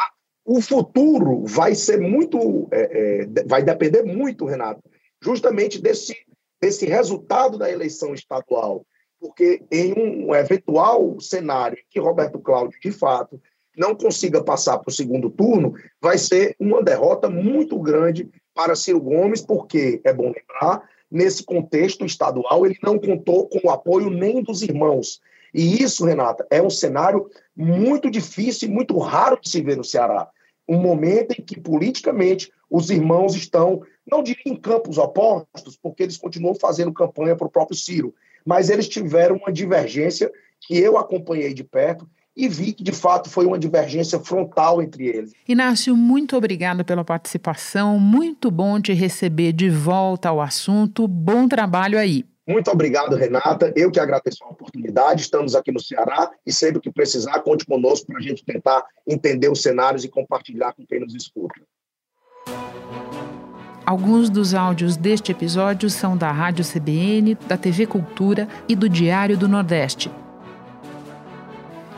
o 0.45 0.61
futuro 0.61 1.43
vai 1.45 1.75
ser 1.75 1.99
muito, 1.99 2.67
é, 2.71 3.23
é, 3.23 3.43
vai 3.45 3.61
depender 3.63 4.03
muito, 4.03 4.45
Renato, 4.45 4.81
justamente 5.21 5.81
desse, 5.81 6.15
desse 6.61 6.85
resultado 6.85 7.57
da 7.57 7.69
eleição 7.69 8.13
estadual 8.13 8.85
porque 9.23 9.63
em 9.71 9.93
um 9.93 10.35
eventual 10.35 11.17
cenário 11.17 11.77
que 11.89 11.97
Roberto 11.97 12.39
Cláudio, 12.39 12.77
de 12.81 12.91
fato, 12.91 13.41
não 13.75 13.95
consiga 13.95 14.43
passar 14.43 14.77
para 14.79 14.89
o 14.89 14.93
segundo 14.93 15.29
turno, 15.29 15.73
vai 16.01 16.17
ser 16.17 16.57
uma 16.59 16.83
derrota 16.83 17.29
muito 17.29 17.79
grande 17.79 18.29
para 18.53 18.75
Ciro 18.75 18.99
Gomes, 18.99 19.39
porque, 19.41 20.01
é 20.03 20.11
bom 20.11 20.25
lembrar, 20.25 20.83
nesse 21.09 21.41
contexto 21.41 22.05
estadual, 22.05 22.65
ele 22.65 22.77
não 22.83 22.99
contou 22.99 23.47
com 23.47 23.61
o 23.65 23.71
apoio 23.71 24.09
nem 24.09 24.43
dos 24.43 24.61
irmãos. 24.61 25.21
E 25.53 25.81
isso, 25.81 26.03
Renata, 26.03 26.45
é 26.51 26.61
um 26.61 26.69
cenário 26.69 27.29
muito 27.55 28.11
difícil 28.11 28.67
e 28.67 28.71
muito 28.71 28.97
raro 28.97 29.39
de 29.41 29.49
se 29.49 29.61
ver 29.61 29.77
no 29.77 29.85
Ceará. 29.85 30.27
Um 30.67 30.79
momento 30.79 31.31
em 31.31 31.41
que, 31.41 31.61
politicamente, 31.61 32.51
os 32.69 32.89
irmãos 32.89 33.35
estão, 33.35 33.83
não 34.05 34.21
diria 34.21 34.43
em 34.47 34.57
campos 34.57 34.97
opostos, 34.97 35.77
porque 35.81 36.03
eles 36.03 36.17
continuam 36.17 36.55
fazendo 36.55 36.91
campanha 36.91 37.37
para 37.37 37.47
o 37.47 37.51
próprio 37.51 37.77
Ciro, 37.77 38.13
mas 38.45 38.69
eles 38.69 38.87
tiveram 38.87 39.37
uma 39.37 39.51
divergência 39.51 40.31
que 40.61 40.77
eu 40.77 40.97
acompanhei 40.97 41.53
de 41.53 41.63
perto 41.63 42.07
e 42.35 42.47
vi 42.47 42.73
que 42.73 42.83
de 42.83 42.91
fato 42.91 43.29
foi 43.29 43.45
uma 43.45 43.59
divergência 43.59 44.19
frontal 44.19 44.81
entre 44.81 45.05
eles. 45.07 45.33
Inácio, 45.47 45.95
muito 45.95 46.35
obrigada 46.35 46.83
pela 46.83 47.03
participação, 47.03 47.99
muito 47.99 48.49
bom 48.49 48.81
te 48.81 48.93
receber 48.93 49.53
de 49.53 49.69
volta 49.69 50.29
ao 50.29 50.41
assunto. 50.41 51.07
Bom 51.07 51.47
trabalho 51.47 51.97
aí. 51.97 52.25
Muito 52.45 52.69
obrigado, 52.69 53.15
Renata. 53.15 53.71
Eu 53.75 53.89
que 53.89 53.99
agradeço 53.99 54.43
a 54.43 54.49
oportunidade. 54.49 55.21
Estamos 55.21 55.55
aqui 55.55 55.71
no 55.71 55.79
Ceará 55.79 56.29
e 56.45 56.51
sempre 56.51 56.81
que 56.81 56.91
precisar, 56.91 57.39
conte 57.39 57.65
conosco 57.65 58.07
para 58.07 58.17
a 58.17 58.21
gente 58.21 58.43
tentar 58.43 58.83
entender 59.07 59.49
os 59.49 59.61
cenários 59.61 60.03
e 60.03 60.09
compartilhar 60.09 60.73
com 60.73 60.85
quem 60.85 60.99
nos 60.99 61.15
escuta. 61.15 61.61
Alguns 63.85 64.29
dos 64.29 64.53
áudios 64.53 64.95
deste 64.95 65.31
episódio 65.31 65.89
são 65.89 66.15
da 66.15 66.31
Rádio 66.31 66.63
CBN, 66.63 67.37
da 67.47 67.57
TV 67.57 67.85
Cultura 67.85 68.47
e 68.67 68.75
do 68.75 68.87
Diário 68.87 69.37
do 69.37 69.47
Nordeste. 69.47 70.09